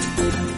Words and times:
Thank 0.00 0.52
you. 0.52 0.57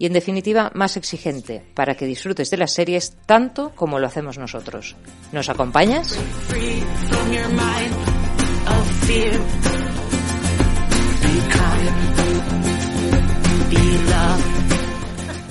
y 0.00 0.06
en 0.06 0.14
definitiva 0.14 0.72
más 0.74 0.96
exigente 0.96 1.62
para 1.74 1.94
que 1.94 2.06
disfrutes 2.06 2.50
de 2.50 2.56
las 2.56 2.72
series 2.72 3.18
tanto 3.26 3.72
como 3.76 3.98
lo 3.98 4.06
hacemos 4.06 4.38
nosotros. 4.38 4.96
¿Nos 5.30 5.50
acompañas? 5.50 6.18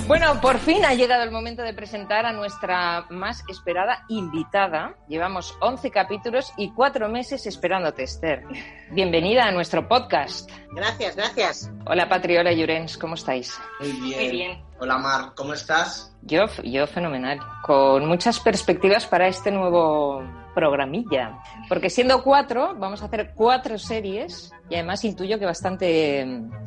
Bueno, 0.09 0.41
por 0.41 0.57
fin 0.57 0.83
ha 0.85 0.95
llegado 0.95 1.21
el 1.21 1.29
momento 1.29 1.61
de 1.61 1.71
presentar 1.71 2.25
a 2.25 2.33
nuestra 2.33 3.05
más 3.11 3.43
esperada 3.47 4.05
invitada. 4.07 4.95
Llevamos 5.07 5.55
11 5.61 5.91
capítulos 5.91 6.51
y 6.57 6.71
4 6.71 7.07
meses 7.09 7.45
esperándote, 7.45 8.01
Esther. 8.01 8.43
Bienvenida 8.89 9.45
a 9.45 9.51
nuestro 9.51 9.87
podcast. 9.87 10.49
Gracias, 10.71 11.15
gracias. 11.15 11.71
Hola, 11.85 12.09
Patri, 12.09 12.37
hola, 12.37 12.51
Llorens, 12.51 12.97
¿cómo 12.97 13.13
estáis? 13.13 13.55
Muy 13.79 13.91
bien. 13.91 14.19
Muy 14.19 14.29
bien. 14.31 14.63
Hola, 14.79 14.97
Mar, 14.97 15.33
¿cómo 15.35 15.53
estás? 15.53 16.11
Yo, 16.23 16.47
yo 16.63 16.87
fenomenal. 16.87 17.39
Con 17.61 18.07
muchas 18.07 18.39
perspectivas 18.39 19.05
para 19.05 19.27
este 19.27 19.51
nuevo 19.51 20.23
programilla. 20.55 21.37
Porque 21.67 21.91
siendo 21.91 22.23
cuatro, 22.23 22.73
vamos 22.79 23.03
a 23.03 23.05
hacer 23.05 23.33
cuatro 23.35 23.77
series 23.77 24.51
y 24.69 24.73
además 24.73 25.05
intuyo 25.05 25.37
que 25.37 25.45
bastante 25.45 26.25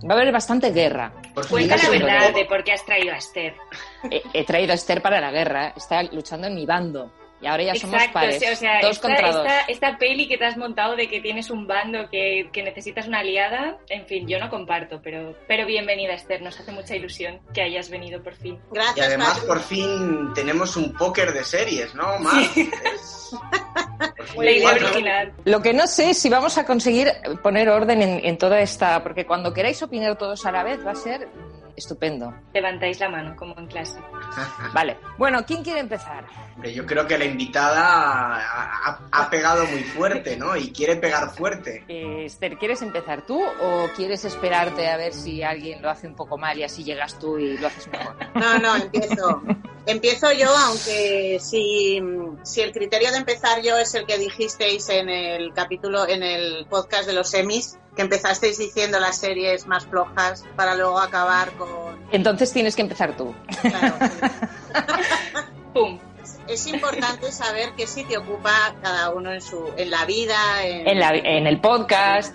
va 0.08 0.14
a 0.14 0.16
haber 0.16 0.32
bastante 0.32 0.70
guerra. 0.70 1.12
Por 1.34 1.44
fin 1.44 1.50
Cuenta 1.50 1.76
la 1.76 1.88
verdad 1.88 2.34
de 2.34 2.44
por 2.44 2.62
qué 2.62 2.72
has 2.72 2.84
traído 2.84 3.12
a 3.12 3.16
Esther. 3.16 3.54
He, 4.10 4.22
he 4.32 4.44
traído 4.44 4.72
a 4.72 4.74
Esther 4.74 5.00
para 5.00 5.20
la 5.20 5.30
guerra, 5.30 5.72
está 5.76 6.02
luchando 6.02 6.46
en 6.46 6.54
mi 6.54 6.66
bando. 6.66 7.10
Y 7.42 7.46
ahora 7.48 7.64
ya 7.64 7.74
somos 7.74 7.96
Exacto, 7.96 8.14
pares. 8.14 8.38
sí, 8.38 8.46
o 8.50 8.56
sea, 8.56 8.80
dos 8.80 8.92
esta, 8.92 9.08
contra 9.08 9.32
dos. 9.32 9.44
esta, 9.44 9.60
esta 9.62 9.98
peli 9.98 10.28
que 10.28 10.38
te 10.38 10.44
has 10.44 10.56
montado 10.56 10.94
de 10.94 11.08
que 11.08 11.20
tienes 11.20 11.50
un 11.50 11.66
bando, 11.66 12.08
que, 12.08 12.48
que 12.52 12.62
necesitas 12.62 13.08
una 13.08 13.18
aliada, 13.18 13.78
en 13.88 14.06
fin, 14.06 14.28
yo 14.28 14.38
no 14.38 14.48
comparto, 14.48 15.00
pero, 15.02 15.34
pero 15.48 15.66
bienvenida 15.66 16.14
Esther, 16.14 16.40
nos 16.40 16.58
hace 16.60 16.70
mucha 16.70 16.94
ilusión 16.94 17.40
que 17.52 17.62
hayas 17.62 17.90
venido 17.90 18.22
por 18.22 18.34
fin. 18.34 18.60
Y 18.70 18.74
Gracias, 18.76 19.06
además, 19.06 19.30
Patri. 19.32 19.46
por 19.48 19.60
fin 19.60 20.32
tenemos 20.34 20.76
un 20.76 20.92
póker 20.92 21.32
de 21.32 21.42
series, 21.42 21.94
¿no, 21.96 22.04
fin 22.54 22.70
La 24.36 24.50
idea 24.50 24.70
original. 24.70 25.32
Lo 25.44 25.60
que 25.62 25.72
no 25.74 25.86
sé 25.88 26.10
es 26.10 26.18
si 26.18 26.28
vamos 26.28 26.58
a 26.58 26.64
conseguir 26.64 27.08
poner 27.42 27.68
orden 27.68 28.02
en, 28.02 28.24
en 28.24 28.38
toda 28.38 28.60
esta. 28.60 29.02
Porque 29.02 29.26
cuando 29.26 29.52
queráis 29.52 29.82
opinar 29.82 30.16
todos 30.16 30.46
a 30.46 30.52
la 30.52 30.62
vez 30.62 30.84
va 30.86 30.92
a 30.92 30.94
ser 30.96 31.28
estupendo. 31.76 32.32
Levantáis 32.52 33.00
la 33.00 33.08
mano, 33.08 33.34
como 33.36 33.56
en 33.58 33.66
clase. 33.66 33.98
Vale. 34.74 34.98
Bueno, 35.18 35.44
¿quién 35.46 35.62
quiere 35.62 35.80
empezar? 35.80 36.24
Hombre, 36.54 36.72
yo 36.74 36.84
creo 36.86 37.06
que 37.06 37.16
la 37.18 37.24
invitada 37.24 37.82
ha, 37.82 38.90
ha- 38.90 39.00
ha 39.10 39.30
pegado 39.30 39.64
muy 39.66 39.82
fuerte, 39.82 40.36
¿no? 40.36 40.56
Y 40.56 40.70
quiere 40.72 40.96
pegar 40.96 41.30
fuerte. 41.30 41.84
Eh, 41.88 42.24
Esther, 42.26 42.56
¿quieres 42.58 42.82
empezar 42.82 43.22
tú 43.22 43.42
o 43.60 43.88
quieres 43.96 44.24
esperarte 44.24 44.88
a 44.88 44.96
ver 44.96 45.12
si 45.12 45.42
alguien 45.42 45.82
lo 45.82 45.90
hace 45.90 46.06
un 46.06 46.14
poco 46.14 46.36
mal 46.38 46.58
y 46.58 46.64
así 46.64 46.84
llegas 46.84 47.18
tú 47.18 47.38
y 47.38 47.56
lo 47.58 47.66
haces 47.66 47.88
mejor? 47.88 48.16
No, 48.34 48.58
no, 48.58 48.76
empiezo. 48.76 49.42
Empiezo 49.86 50.30
yo, 50.32 50.48
aunque 50.56 51.38
si, 51.40 52.00
si 52.44 52.60
el 52.60 52.72
criterio 52.72 53.10
de 53.10 53.18
empezar 53.18 53.62
yo 53.62 53.76
es 53.78 53.94
el 53.94 54.06
que 54.06 54.16
dijisteis 54.18 54.88
en 54.90 55.08
el 55.08 55.52
capítulo, 55.52 56.06
en 56.08 56.22
el 56.22 56.66
podcast 56.66 57.06
de 57.06 57.12
los 57.14 57.28
semis, 57.30 57.78
que 57.96 58.02
empezasteis 58.02 58.58
diciendo 58.58 59.00
las 59.00 59.18
series 59.18 59.66
más 59.66 59.84
flojas 59.86 60.44
para 60.56 60.76
luego 60.76 60.98
acabar 61.00 61.50
con... 61.52 61.68
Entonces 62.12 62.52
tienes 62.52 62.76
que 62.76 62.82
empezar 62.82 63.16
tú. 63.16 63.34
Claro, 63.60 63.94
¡Pum! 65.74 65.98
es 66.48 66.66
importante 66.66 67.30
saber 67.32 67.70
qué 67.76 67.86
sitio 67.86 68.20
ocupa 68.20 68.74
cada 68.82 69.10
uno 69.10 69.32
en 69.32 69.40
su 69.40 69.72
en 69.76 69.90
la 69.90 70.04
vida, 70.04 70.64
en, 70.64 70.86
En, 70.88 71.00
la- 71.00 71.14
en 71.14 71.46
el 71.46 71.60
podcast. 71.60 72.34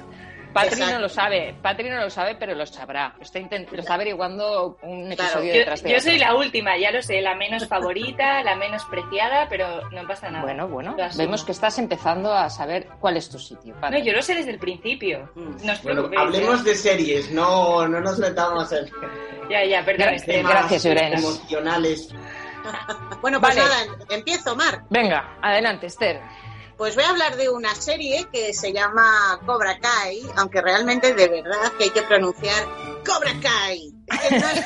Patri 0.63 0.79
no 0.81 0.99
lo 0.99 1.09
sabe, 1.09 1.55
Patri 1.61 1.89
no 1.89 1.97
lo 1.97 2.09
sabe, 2.09 2.35
pero 2.35 2.55
lo 2.55 2.65
sabrá. 2.65 3.15
Está, 3.19 3.39
lo 3.39 3.79
está 3.79 3.93
averiguando 3.93 4.77
un 4.81 5.05
Claro. 5.11 5.23
episodio 5.23 5.53
Yo, 5.53 5.59
detrás 5.59 5.83
de 5.83 5.89
yo 5.89 5.97
otro. 5.97 6.09
soy 6.09 6.19
la 6.19 6.35
última, 6.35 6.77
ya 6.77 6.91
lo 6.91 7.01
sé, 7.01 7.21
la 7.21 7.35
menos 7.35 7.67
favorita, 7.67 8.43
la 8.43 8.55
menos 8.55 8.83
preciada, 8.85 9.47
pero 9.49 9.81
no 9.91 10.07
pasa 10.07 10.29
nada. 10.29 10.43
Bueno, 10.43 10.67
bueno, 10.67 10.95
vemos 11.17 11.43
que 11.43 11.51
estás 11.51 11.77
empezando 11.79 12.33
a 12.33 12.49
saber 12.49 12.87
cuál 12.99 13.17
es 13.17 13.29
tu 13.29 13.39
sitio. 13.39 13.75
Patri. 13.79 13.99
No, 13.99 14.05
yo 14.05 14.13
lo 14.13 14.21
sé 14.21 14.35
desde 14.35 14.51
el 14.51 14.59
principio. 14.59 15.29
Mm. 15.35 15.65
No 15.65 15.73
os 15.73 15.83
Bueno, 15.83 16.09
hablemos 16.17 16.61
¿eh? 16.61 16.63
de 16.69 16.75
series, 16.75 17.31
no, 17.31 17.87
no 17.87 17.99
nos 18.01 18.17
metamos 18.19 18.71
en 18.71 18.85
Ya, 19.49 19.63
ya, 19.63 19.85
perdón, 19.85 20.09
Gracias, 20.43 20.83
Llorens. 20.83 21.19
emocionales. 21.23 22.09
Bueno, 23.21 23.39
pues 23.39 23.55
Vale. 23.55 23.69
nada, 23.69 23.97
empiezo, 24.09 24.55
Mar. 24.55 24.83
Venga, 24.89 25.37
adelante, 25.41 25.87
Esther. 25.87 26.19
Pues 26.77 26.93
voy 26.93 27.05
a 27.05 27.09
hablar 27.09 27.35
de 27.37 27.49
una 27.49 27.73
serie 27.73 28.27
que 28.31 28.53
se 28.53 28.71
llama 28.71 29.39
Cobra 29.45 29.79
Kai, 29.79 30.21
aunque 30.35 30.61
realmente 30.61 31.13
de 31.13 31.27
verdad 31.27 31.71
que 31.77 31.85
hay 31.85 31.89
que 31.89 32.03
pronunciar 32.03 32.63
Cobra 33.03 33.33
Kai. 33.41 33.93
Que 34.07 34.39
no 34.39 34.47
es. 34.47 34.65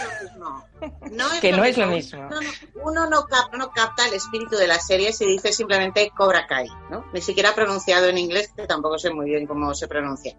No 1.11 1.31
es 1.31 1.39
Que 1.39 1.51
no 1.51 1.63
es 1.63 1.77
lo 1.77 1.87
mismo. 1.87 2.21
mismo. 2.23 2.29
No, 2.29 2.41
no, 2.41 2.49
uno 2.83 3.09
no 3.09 3.25
capta, 3.25 3.57
no 3.57 3.71
capta 3.71 4.07
el 4.07 4.13
espíritu 4.13 4.55
de 4.55 4.67
la 4.67 4.79
serie 4.79 5.13
si 5.13 5.25
dice 5.25 5.51
simplemente 5.51 6.11
Cobra 6.15 6.47
Kai, 6.47 6.67
¿no? 6.89 7.05
Ni 7.13 7.21
siquiera 7.21 7.53
pronunciado 7.53 8.07
en 8.07 8.17
inglés, 8.17 8.51
que 8.55 8.67
tampoco 8.67 8.97
sé 8.97 9.11
muy 9.11 9.29
bien 9.29 9.45
cómo 9.45 9.73
se 9.73 9.87
pronuncia. 9.87 10.35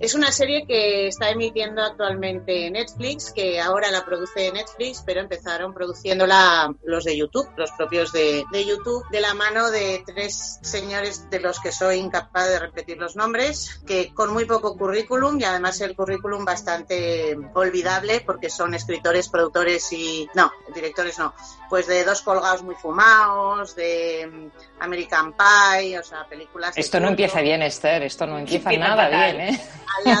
Es 0.00 0.14
una 0.14 0.32
serie 0.32 0.66
que 0.66 1.06
está 1.06 1.30
emitiendo 1.30 1.82
actualmente 1.82 2.70
Netflix, 2.70 3.32
que 3.32 3.60
ahora 3.60 3.90
la 3.90 4.04
produce 4.04 4.50
Netflix, 4.52 5.02
pero 5.06 5.20
empezaron 5.20 5.72
produciéndola 5.72 6.74
los 6.84 7.04
de 7.04 7.16
YouTube, 7.16 7.48
los 7.56 7.70
propios 7.72 8.12
de, 8.12 8.44
de 8.50 8.64
YouTube, 8.64 9.04
de 9.10 9.20
la 9.20 9.34
mano 9.34 9.70
de 9.70 10.02
tres 10.04 10.58
señores 10.62 11.30
de 11.30 11.40
los 11.40 11.60
que 11.60 11.72
soy 11.72 11.98
incapaz 11.98 12.48
de 12.48 12.58
repetir 12.58 12.98
los 12.98 13.16
nombres, 13.16 13.80
que 13.86 14.12
con 14.12 14.32
muy 14.32 14.44
poco 14.44 14.76
currículum 14.76 15.40
y 15.40 15.44
además 15.44 15.80
el 15.80 15.94
currículum 15.94 16.44
bastante 16.44 17.36
olvidable 17.54 18.20
porque 18.20 18.50
son 18.50 18.74
escritores, 18.74 19.28
productores 19.28 19.63
y... 19.92 20.28
no, 20.34 20.52
directores 20.74 21.18
no, 21.18 21.34
pues 21.68 21.86
de 21.86 22.04
Dos 22.04 22.22
colgados 22.22 22.62
muy 22.62 22.74
fumados, 22.74 23.74
de 23.74 24.28
mm, 24.30 24.82
American 24.82 25.32
Pie, 25.34 25.98
o 25.98 26.02
sea, 26.04 26.24
películas... 26.28 26.76
Esto 26.76 27.00
no 27.00 27.08
empieza 27.08 27.40
bien, 27.40 27.62
Esther. 27.62 28.02
Esto 28.02 28.26
no 28.26 28.38
empieza 28.38 28.70
nada 28.72 29.04
fatal. 29.04 29.36
bien, 29.36 29.54
¿eh? 29.54 29.60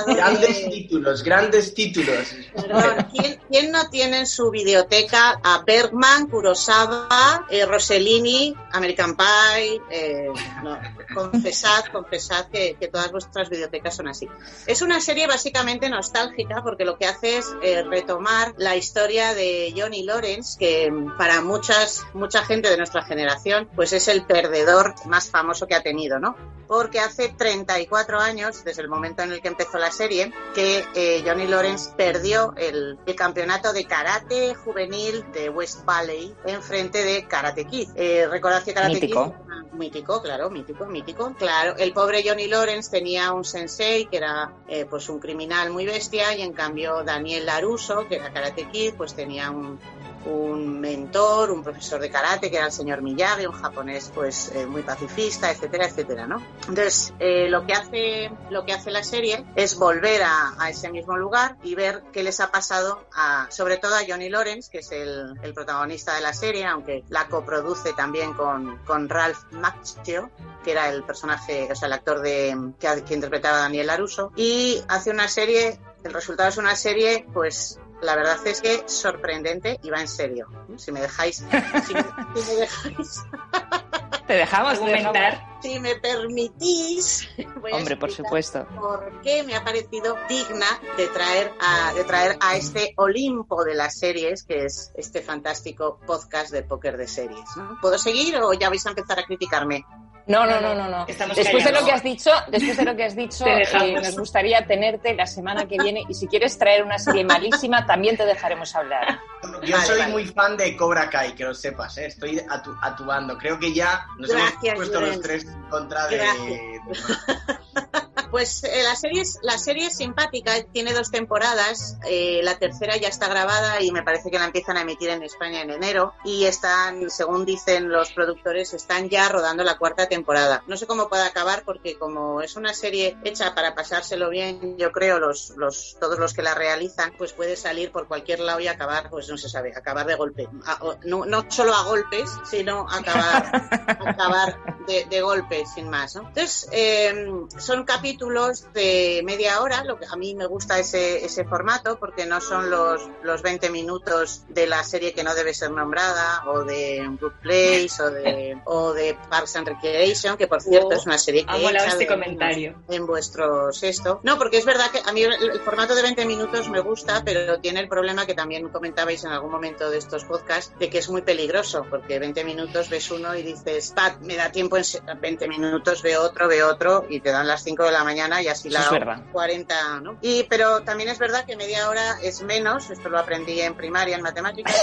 De- 0.06 0.14
Grandes 0.14 0.64
títulos, 0.70 1.22
grandes 1.24 1.74
títulos. 1.74 2.34
Perdón, 2.54 3.08
¿quién, 3.12 3.40
quién 3.50 3.70
no 3.72 3.88
tiene 3.90 4.20
en 4.20 4.26
su 4.26 4.50
videoteca 4.50 5.40
a 5.42 5.62
Bergman, 5.66 6.28
Kurosawa, 6.28 7.46
eh, 7.50 7.66
Rossellini, 7.66 8.54
American 8.72 9.16
Pie? 9.16 9.80
eh, 9.90 10.28
no, 10.62 10.78
confesad, 11.12 11.86
confesad 11.92 12.46
que, 12.52 12.76
que 12.78 12.88
todas 12.88 13.10
vuestras 13.10 13.50
videotecas 13.50 13.96
son 13.96 14.08
así. 14.08 14.28
Es 14.66 14.80
una 14.80 15.00
serie 15.00 15.26
básicamente 15.26 15.88
nostálgica 15.88 16.62
porque 16.62 16.84
lo 16.84 16.96
que 16.96 17.06
hace 17.06 17.38
es 17.38 17.46
eh, 17.62 17.82
retomar 17.82 18.54
la 18.56 18.76
historia 18.76 19.33
de 19.34 19.74
Johnny 19.76 20.02
Lawrence, 20.02 20.58
que 20.58 20.92
para 21.18 21.40
muchas, 21.40 22.04
mucha 22.14 22.44
gente 22.44 22.70
de 22.70 22.76
nuestra 22.76 23.04
generación, 23.04 23.68
pues 23.74 23.92
es 23.92 24.08
el 24.08 24.24
perdedor 24.24 24.94
más 25.06 25.30
famoso 25.30 25.66
que 25.66 25.74
ha 25.74 25.82
tenido, 25.82 26.18
¿no? 26.18 26.36
Porque 26.74 26.98
hace 26.98 27.28
34 27.28 28.18
años, 28.18 28.64
desde 28.64 28.82
el 28.82 28.88
momento 28.88 29.22
en 29.22 29.30
el 29.30 29.40
que 29.40 29.46
empezó 29.46 29.78
la 29.78 29.92
serie, 29.92 30.32
que 30.56 30.84
eh, 30.96 31.22
Johnny 31.24 31.46
Lawrence 31.46 31.92
perdió 31.96 32.52
el, 32.56 32.98
el, 33.06 33.14
campeonato 33.14 33.72
de 33.72 33.84
karate 33.84 34.56
juvenil 34.56 35.24
de 35.32 35.50
West 35.50 35.84
Valley 35.84 36.34
en 36.44 36.60
frente 36.64 37.04
de 37.04 37.28
Karate 37.28 37.64
Kid. 37.66 37.90
Eh, 37.94 38.26
recordad 38.28 38.64
que 38.64 38.74
Karate 38.74 38.94
mítico. 38.94 39.32
Kid 39.32 39.54
mítico, 39.74 40.20
claro, 40.20 40.50
mítico, 40.50 40.86
mítico. 40.86 41.32
Claro, 41.38 41.76
el 41.76 41.92
pobre 41.92 42.28
Johnny 42.28 42.48
Lawrence 42.48 42.90
tenía 42.90 43.32
un 43.32 43.44
sensei 43.44 44.06
que 44.06 44.16
era 44.16 44.52
eh, 44.66 44.84
pues 44.84 45.08
un 45.08 45.20
criminal 45.20 45.70
muy 45.70 45.86
bestia 45.86 46.36
y 46.36 46.42
en 46.42 46.52
cambio 46.54 47.04
Daniel 47.04 47.46
Laruso, 47.46 48.08
que 48.08 48.16
era 48.16 48.32
Karate 48.32 48.68
Kid, 48.68 48.94
pues 48.96 49.14
tenía 49.14 49.52
un, 49.52 49.78
un 50.26 50.80
mentor, 50.80 51.50
un 51.50 51.62
profesor 51.62 52.00
de 52.00 52.10
karate, 52.10 52.50
que 52.50 52.56
era 52.56 52.66
el 52.66 52.72
señor 52.72 53.02
Miyagi, 53.02 53.46
un 53.46 53.52
japonés 53.52 54.10
pues 54.14 54.50
eh, 54.54 54.66
muy 54.66 54.82
pacifista, 54.82 55.50
etcétera, 55.50 55.86
etcétera, 55.86 56.26
¿no? 56.26 56.42
Entonces, 56.68 57.12
eh, 57.18 57.48
lo 57.48 57.66
que 57.66 57.74
hace 57.74 58.30
lo 58.50 58.64
que 58.64 58.72
hace 58.72 58.90
la 58.90 59.02
serie 59.02 59.44
es 59.56 59.76
volver 59.76 60.22
a, 60.22 60.54
ese 60.68 60.90
mismo 60.90 61.16
lugar 61.16 61.56
y 61.62 61.74
ver 61.74 62.02
qué 62.12 62.22
les 62.22 62.40
ha 62.40 62.50
pasado 62.50 63.06
a, 63.14 63.46
sobre 63.50 63.76
todo 63.76 63.94
a 63.94 64.00
Johnny 64.06 64.28
Lawrence, 64.28 64.70
que 64.70 64.78
es 64.78 64.90
el, 64.92 65.34
protagonista 65.54 66.14
de 66.14 66.20
la 66.20 66.32
serie, 66.32 66.64
aunque 66.66 67.04
la 67.08 67.28
coproduce 67.28 67.92
también 67.92 68.34
con, 68.34 68.78
con 68.78 69.08
Ralph 69.08 69.38
Macchio, 69.52 70.30
que 70.64 70.72
era 70.72 70.88
el 70.88 71.04
personaje, 71.04 71.68
o 71.70 71.74
sea, 71.74 71.86
el 71.86 71.92
actor 71.92 72.20
de 72.20 72.72
que, 72.78 73.04
que 73.04 73.14
interpretaba 73.14 73.58
a 73.58 73.60
Daniel 73.60 73.86
Laruso, 73.86 74.32
y 74.36 74.82
hace 74.88 75.10
una 75.10 75.28
serie, 75.28 75.78
el 76.02 76.12
resultado 76.12 76.48
es 76.48 76.56
una 76.56 76.74
serie, 76.74 77.26
pues 77.32 77.78
la 78.02 78.16
verdad 78.16 78.38
es 78.46 78.60
que 78.60 78.82
sorprendente 78.86 79.78
y 79.82 79.90
va 79.90 80.00
en 80.00 80.08
serio. 80.08 80.48
Si 80.76 80.92
me 80.92 81.00
dejáis, 81.00 81.36
si 81.36 81.44
me, 81.44 81.62
si 81.84 81.94
me 81.94 82.54
dejáis. 82.60 83.22
Te 84.26 84.32
dejamos 84.34 84.78
comentar. 84.78 85.46
Si 85.60 85.78
me 85.80 85.96
permitís, 85.96 87.28
voy 87.60 87.72
Hombre, 87.72 87.94
a 87.94 87.98
por 87.98 88.10
supuesto. 88.10 88.66
por 88.74 89.20
qué 89.22 89.42
me 89.42 89.54
ha 89.54 89.62
parecido 89.62 90.16
digna 90.28 90.66
de 90.96 91.08
traer 91.08 91.52
a, 91.60 91.92
de 91.92 92.04
traer 92.04 92.38
a 92.40 92.56
este 92.56 92.94
Olimpo 92.96 93.64
de 93.64 93.74
las 93.74 93.98
series, 93.98 94.44
que 94.44 94.64
es 94.64 94.92
este 94.96 95.20
fantástico 95.20 96.00
podcast 96.06 96.52
de 96.52 96.62
póker 96.62 96.96
de 96.96 97.06
series. 97.06 97.44
¿no? 97.56 97.78
¿Puedo 97.82 97.98
seguir 97.98 98.36
o 98.38 98.52
ya 98.54 98.70
vais 98.70 98.84
a 98.86 98.90
empezar 98.90 99.18
a 99.18 99.24
criticarme? 99.24 99.84
No, 100.26 100.46
no, 100.46 100.58
no, 100.60 100.74
no, 100.74 100.88
no. 100.88 101.04
Estamos 101.06 101.36
Después 101.36 101.62
de 101.64 101.72
lo 101.72 101.84
que 101.84 101.92
has 101.92 102.02
dicho, 102.02 102.30
después 102.48 102.76
de 102.78 102.84
lo 102.84 102.96
que 102.96 103.04
has 103.04 103.14
dicho, 103.14 103.44
eh, 103.46 103.92
nos 104.02 104.16
gustaría 104.16 104.66
tenerte 104.66 105.12
la 105.14 105.26
semana 105.26 105.66
que 105.66 105.76
viene 105.78 106.02
y 106.08 106.14
si 106.14 106.26
quieres 106.26 106.56
traer 106.58 106.82
una 106.82 106.98
serie 106.98 107.24
malísima, 107.24 107.84
también 107.84 108.16
te 108.16 108.24
dejaremos 108.24 108.74
hablar. 108.74 109.18
Yo 109.62 109.76
Vale, 109.76 109.86
soy 109.86 109.98
vale. 109.98 110.12
muy 110.12 110.26
fan 110.26 110.56
de 110.56 110.74
Cobra 110.76 111.10
Kai, 111.10 111.34
que 111.34 111.44
lo 111.44 111.52
sepas, 111.54 111.98
¿eh? 111.98 112.06
estoy 112.06 112.38
atu- 112.38 112.78
actuando. 112.80 113.36
Creo 113.36 113.58
que 113.58 113.74
ya 113.74 114.06
nos 114.18 114.30
Gracias, 114.30 114.62
hemos 114.62 114.76
puesto 114.76 115.00
los 115.02 115.20
tres 115.20 115.44
en 115.44 115.62
contra 115.68 116.06
de... 116.06 116.80
Pues 118.34 118.64
eh, 118.64 118.82
la, 118.82 118.96
serie 118.96 119.22
es, 119.22 119.38
la 119.42 119.56
serie 119.58 119.86
es 119.86 119.96
simpática, 119.96 120.50
tiene 120.72 120.92
dos 120.92 121.12
temporadas, 121.12 121.98
eh, 122.04 122.40
la 122.42 122.58
tercera 122.58 122.96
ya 122.96 123.06
está 123.06 123.28
grabada 123.28 123.80
y 123.80 123.92
me 123.92 124.02
parece 124.02 124.28
que 124.28 124.40
la 124.40 124.46
empiezan 124.46 124.76
a 124.76 124.80
emitir 124.80 125.10
en 125.10 125.22
España 125.22 125.62
en 125.62 125.70
enero 125.70 126.14
y 126.24 126.44
están, 126.46 127.08
según 127.10 127.44
dicen 127.44 127.88
los 127.92 128.10
productores, 128.10 128.74
están 128.74 129.08
ya 129.08 129.28
rodando 129.28 129.62
la 129.62 129.78
cuarta 129.78 130.08
temporada. 130.08 130.64
No 130.66 130.76
sé 130.76 130.88
cómo 130.88 131.08
puede 131.08 131.22
acabar 131.22 131.62
porque 131.64 131.96
como 131.96 132.40
es 132.42 132.56
una 132.56 132.74
serie 132.74 133.16
hecha 133.22 133.54
para 133.54 133.76
pasárselo 133.76 134.30
bien, 134.30 134.76
yo 134.78 134.90
creo, 134.90 135.20
los, 135.20 135.50
los, 135.50 135.96
todos 136.00 136.18
los 136.18 136.34
que 136.34 136.42
la 136.42 136.54
realizan, 136.56 137.12
pues 137.16 137.34
puede 137.34 137.54
salir 137.54 137.92
por 137.92 138.08
cualquier 138.08 138.40
lado 138.40 138.58
y 138.58 138.66
acabar, 138.66 139.10
pues 139.10 139.28
no 139.28 139.38
se 139.38 139.48
sabe, 139.48 139.72
acabar 139.76 140.06
de 140.06 140.16
golpe. 140.16 140.48
A- 140.66 140.80
no, 141.04 141.24
no 141.24 141.48
solo 141.52 141.72
a 141.72 141.84
golpes, 141.84 142.28
sino 142.50 142.84
acabar 142.90 143.46
acabar 144.04 144.58
de, 144.88 145.04
de 145.04 145.22
golpe, 145.22 145.64
sin 145.72 145.88
más. 145.88 146.16
¿no? 146.16 146.22
Entonces, 146.26 146.68
eh, 146.72 147.28
son 147.58 147.84
capítulos 147.84 148.23
de 148.28 149.22
media 149.24 149.60
hora, 149.60 149.84
lo 149.84 149.98
que 149.98 150.06
a 150.10 150.16
mí 150.16 150.34
me 150.34 150.46
gusta 150.46 150.78
ese, 150.78 151.24
ese 151.24 151.44
formato, 151.44 151.98
porque 151.98 152.26
no 152.26 152.40
son 152.40 152.70
los, 152.70 153.02
los 153.22 153.42
20 153.42 153.70
minutos 153.70 154.42
de 154.48 154.66
la 154.66 154.82
serie 154.84 155.12
que 155.12 155.22
no 155.24 155.34
debe 155.34 155.52
ser 155.54 155.70
nombrada, 155.70 156.42
o 156.46 156.64
de 156.64 157.06
Good 157.20 157.32
Place, 157.42 158.02
o 158.02 158.10
de, 158.10 158.58
o 158.64 158.92
de 158.92 159.16
Parks 159.28 159.56
and 159.56 159.68
Recreation, 159.68 160.36
que 160.36 160.46
por 160.46 160.62
cierto 160.62 160.88
Oh, 160.88 160.92
es 160.92 161.06
una 161.06 161.16
serie 161.18 161.44
que 161.46 161.50
ha 161.52 161.58
molado 161.58 161.86
este 161.86 162.06
comentario. 162.06 162.74
en 162.88 163.06
vuestro 163.06 163.72
sexto. 163.72 164.20
No, 164.22 164.36
porque 164.38 164.58
es 164.58 164.64
verdad 164.64 164.90
que 164.90 165.00
a 165.04 165.12
mí 165.12 165.22
el, 165.22 165.32
el 165.32 165.60
formato 165.60 165.94
de 165.94 166.02
20 166.02 166.24
minutos 166.26 166.68
me 166.68 166.80
gusta, 166.80 167.22
pero 167.24 167.58
tiene 167.60 167.80
el 167.80 167.88
problema 167.88 168.26
que 168.26 168.34
también 168.34 168.68
comentabais 168.68 169.24
en 169.24 169.30
algún 169.32 169.50
momento 169.50 169.90
de 169.90 169.98
estos 169.98 170.24
podcasts, 170.24 170.72
de 170.78 170.90
que 170.90 170.98
es 170.98 171.08
muy 171.08 171.22
peligroso, 171.22 171.86
porque 171.88 172.18
20 172.18 172.44
minutos 172.44 172.88
ves 172.90 173.10
uno 173.10 173.34
y 173.34 173.42
dices, 173.42 173.92
"Pat, 173.94 174.18
me 174.20 174.36
da 174.36 174.50
tiempo 174.52 174.76
en 174.76 174.84
se- 174.84 175.00
20 175.20 175.48
minutos, 175.48 176.02
veo 176.02 176.22
otro, 176.22 176.48
veo 176.48 176.68
otro, 176.68 177.06
y 177.08 177.20
te 177.20 177.30
dan 177.30 177.46
las 177.46 177.62
5 177.62 177.84
de 177.84 177.92
la 177.92 178.02
mañana 178.04 178.13
y 178.16 178.48
así 178.48 178.70
la 178.70 178.80
es 178.80 178.90
verdad. 178.90 179.18
40, 179.32 180.00
¿no? 180.00 180.16
Y, 180.20 180.44
pero 180.44 180.82
también 180.82 181.08
es 181.10 181.18
verdad 181.18 181.44
que 181.44 181.56
media 181.56 181.88
hora 181.88 182.18
es 182.22 182.42
menos, 182.42 182.90
esto 182.90 183.08
lo 183.08 183.18
aprendí 183.18 183.60
en 183.60 183.74
primaria 183.74 184.16
en 184.16 184.22
matemáticas. 184.22 184.74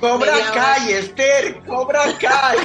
¡Cobra 0.00 0.32
hora- 0.34 0.50
Kai, 0.52 0.92
Esther! 0.92 1.62
¡Cobra 1.66 2.02
Kai! 2.18 2.58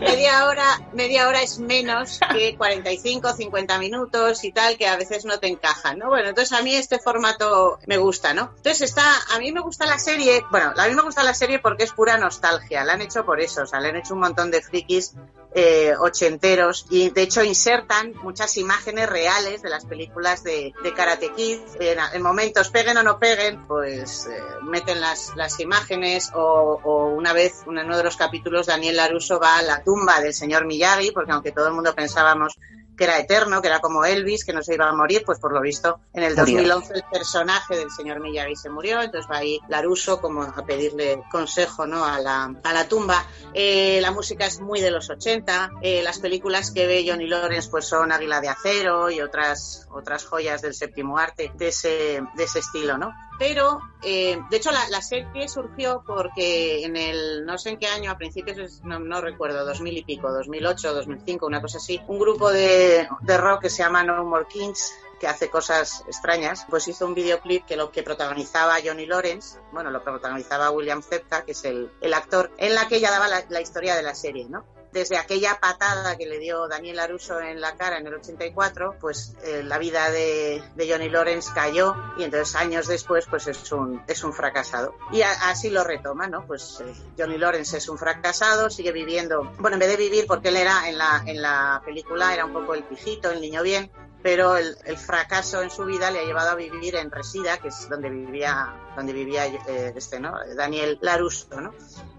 media 0.00 0.46
hora, 0.46 0.64
media 0.92 1.28
hora 1.28 1.40
es 1.42 1.58
menos 1.58 2.20
que 2.32 2.56
45, 2.56 3.32
50 3.32 3.78
minutos 3.78 4.44
y 4.44 4.52
tal, 4.52 4.76
que 4.76 4.86
a 4.86 4.96
veces 4.96 5.24
no 5.24 5.38
te 5.38 5.48
encajan, 5.48 5.98
¿no? 5.98 6.08
Bueno, 6.08 6.28
entonces 6.28 6.56
a 6.58 6.62
mí 6.62 6.74
este 6.74 6.98
formato 6.98 7.78
me 7.86 7.96
gusta, 7.96 8.34
¿no? 8.34 8.52
Entonces 8.56 8.82
está, 8.82 9.04
a 9.34 9.38
mí 9.38 9.50
me 9.52 9.60
gusta 9.60 9.86
la 9.86 9.98
serie, 9.98 10.44
bueno, 10.50 10.72
a 10.76 10.88
mí 10.88 10.94
me 10.94 11.02
gusta 11.02 11.22
la 11.22 11.34
serie 11.34 11.58
porque 11.58 11.84
es 11.84 11.92
pura 11.92 12.16
nostalgia, 12.18 12.84
la 12.84 12.94
han 12.94 13.02
hecho 13.02 13.24
por 13.24 13.40
eso, 13.40 13.62
o 13.62 13.66
sea, 13.66 13.80
le 13.80 13.88
han 13.88 13.96
hecho 13.96 14.14
un 14.14 14.20
montón 14.20 14.50
de 14.50 14.60
frikis 14.62 15.14
eh, 15.54 15.94
ochenteros 15.98 16.86
y 16.90 17.10
de 17.10 17.22
hecho 17.22 17.42
insertan 17.42 18.12
muchas 18.22 18.56
imágenes 18.56 19.08
reales 19.08 19.62
de 19.62 19.70
las 19.70 19.86
películas 19.86 20.44
de, 20.44 20.74
de 20.82 20.94
Karate 20.94 21.32
Kid. 21.32 21.58
En, 21.80 21.98
en 22.12 22.22
momentos, 22.22 22.68
peguen 22.70 22.96
o 22.98 23.02
no 23.02 23.18
peguen, 23.18 23.66
pues 23.66 24.26
eh, 24.26 24.42
meten 24.62 25.00
las, 25.00 25.34
las 25.36 25.58
imágenes 25.60 26.30
o, 26.34 26.80
o 26.82 27.08
una 27.08 27.32
vez, 27.32 27.62
en 27.66 27.78
uno 27.78 27.96
de 27.96 28.04
los 28.04 28.16
capítulos, 28.16 28.66
Daniel 28.66 28.96
Laruso 28.96 29.40
va 29.40 29.58
a 29.58 29.62
la 29.62 29.82
tumba 29.82 30.20
del 30.20 30.34
señor 30.34 30.66
Miyagi, 30.66 31.12
porque 31.12 31.32
aunque 31.32 31.52
todo 31.52 31.68
el 31.68 31.74
mundo 31.74 31.94
pensábamos 31.94 32.58
que 32.98 33.04
era 33.04 33.18
eterno, 33.18 33.62
que 33.62 33.68
era 33.68 33.78
como 33.78 34.04
Elvis, 34.04 34.44
que 34.44 34.52
no 34.52 34.62
se 34.62 34.74
iba 34.74 34.88
a 34.88 34.92
morir, 34.92 35.22
pues 35.24 35.38
por 35.38 35.52
lo 35.52 35.60
visto 35.60 36.00
en 36.12 36.24
el 36.24 36.34
Murió. 36.36 36.56
2011 36.56 36.94
el 36.94 37.04
personaje 37.10 37.76
del 37.76 37.90
señor 37.90 38.20
Miyagi 38.20 38.56
se 38.56 38.68
murió, 38.68 39.00
entonces 39.00 39.30
va 39.30 39.38
ahí 39.38 39.60
Laruso 39.68 40.20
como 40.20 40.42
a 40.42 40.66
pedirle 40.66 41.22
consejo 41.30 41.86
¿no? 41.86 42.04
a, 42.04 42.18
la, 42.18 42.52
a 42.62 42.72
la 42.72 42.88
tumba. 42.88 43.24
Eh, 43.54 44.00
la 44.02 44.10
música 44.10 44.46
es 44.46 44.60
muy 44.60 44.80
de 44.80 44.90
los 44.90 45.08
80, 45.08 45.70
eh, 45.80 46.02
las 46.02 46.18
películas 46.18 46.72
que 46.72 46.86
ve 46.86 47.04
Johnny 47.06 47.28
Lawrence 47.28 47.70
pues 47.70 47.86
son 47.86 48.10
Águila 48.10 48.40
de 48.40 48.48
Acero 48.48 49.10
y 49.10 49.20
otras, 49.20 49.86
otras 49.90 50.24
joyas 50.24 50.60
del 50.60 50.74
séptimo 50.74 51.18
arte 51.18 51.52
de 51.54 51.68
ese, 51.68 52.22
de 52.34 52.44
ese 52.44 52.58
estilo, 52.58 52.98
¿no? 52.98 53.14
Pero, 53.38 53.80
eh, 54.02 54.36
de 54.50 54.56
hecho, 54.56 54.70
la, 54.72 55.00
serie 55.00 55.48
surgió 55.48 56.02
porque 56.04 56.84
en 56.84 56.96
el, 56.96 57.46
no 57.46 57.56
sé 57.56 57.70
en 57.70 57.78
qué 57.78 57.86
año, 57.86 58.10
a 58.10 58.18
principios, 58.18 58.82
no, 58.82 58.98
no 58.98 59.20
recuerdo, 59.20 59.64
2000 59.64 59.98
y 59.98 60.02
pico, 60.02 60.32
2008, 60.32 60.92
2005, 60.92 61.46
una 61.46 61.62
cosa 61.62 61.78
así, 61.78 62.00
un 62.08 62.18
grupo 62.18 62.50
de, 62.50 63.08
rock 63.26 63.62
que 63.62 63.70
se 63.70 63.84
llama 63.84 64.02
No 64.02 64.24
More 64.24 64.46
Kings, 64.48 64.92
que 65.20 65.28
hace 65.28 65.50
cosas 65.50 66.04
extrañas, 66.06 66.66
pues 66.68 66.88
hizo 66.88 67.06
un 67.06 67.14
videoclip 67.14 67.64
que 67.64 67.76
lo 67.76 67.92
que 67.92 68.02
protagonizaba 68.02 68.76
Johnny 68.84 69.06
Lawrence, 69.06 69.58
bueno, 69.72 69.90
lo 69.90 70.02
protagonizaba 70.02 70.70
William 70.70 71.02
Zepka, 71.02 71.44
que 71.44 71.52
es 71.52 71.64
el, 71.64 71.90
actor, 72.12 72.50
en 72.58 72.74
la 72.74 72.88
que 72.88 72.96
ella 72.96 73.10
daba 73.10 73.28
la 73.48 73.60
historia 73.60 73.94
de 73.94 74.02
la 74.02 74.16
serie, 74.16 74.46
¿no? 74.48 74.64
Desde 74.92 75.18
aquella 75.18 75.58
patada 75.60 76.16
que 76.16 76.26
le 76.26 76.38
dio 76.38 76.66
Daniel 76.66 76.96
Laruso 76.96 77.40
en 77.40 77.60
la 77.60 77.76
cara 77.76 77.98
en 77.98 78.06
el 78.06 78.14
84, 78.14 78.96
pues 79.00 79.34
eh, 79.44 79.62
la 79.62 79.76
vida 79.78 80.10
de, 80.10 80.62
de 80.74 80.90
Johnny 80.90 81.08
Lawrence 81.10 81.50
cayó 81.54 81.94
y 82.16 82.24
entonces 82.24 82.56
años 82.56 82.86
después 82.86 83.26
pues 83.28 83.46
es 83.48 83.70
un, 83.72 84.02
es 84.08 84.24
un 84.24 84.32
fracasado. 84.32 84.94
Y 85.12 85.20
a- 85.22 85.50
así 85.50 85.68
lo 85.70 85.84
retoma, 85.84 86.26
¿no? 86.26 86.46
Pues 86.46 86.80
eh, 86.80 86.92
Johnny 87.18 87.36
Lawrence 87.36 87.76
es 87.76 87.88
un 87.88 87.98
fracasado, 87.98 88.70
sigue 88.70 88.92
viviendo, 88.92 89.52
bueno, 89.58 89.74
en 89.74 89.80
vez 89.80 89.90
de 89.90 89.96
vivir 89.96 90.26
porque 90.26 90.48
él 90.48 90.56
era 90.56 90.88
en 90.88 90.96
la, 90.96 91.22
en 91.26 91.42
la 91.42 91.82
película 91.84 92.32
era 92.32 92.46
un 92.46 92.54
poco 92.54 92.74
el 92.74 92.82
pijito, 92.84 93.30
el 93.30 93.40
niño 93.42 93.62
bien, 93.62 93.90
pero 94.22 94.56
el, 94.56 94.76
el 94.86 94.96
fracaso 94.96 95.62
en 95.62 95.70
su 95.70 95.84
vida 95.84 96.10
le 96.10 96.20
ha 96.20 96.24
llevado 96.24 96.50
a 96.50 96.54
vivir 96.54 96.96
en 96.96 97.10
Resida, 97.10 97.58
que 97.58 97.68
es 97.68 97.88
donde 97.88 98.08
vivía, 98.10 98.74
donde 98.98 99.12
vivía 99.12 99.46
eh, 99.46 99.92
este, 99.94 100.18
¿no? 100.18 100.34
Daniel 100.56 100.98
Laruso, 101.00 101.60
¿no? 101.60 101.72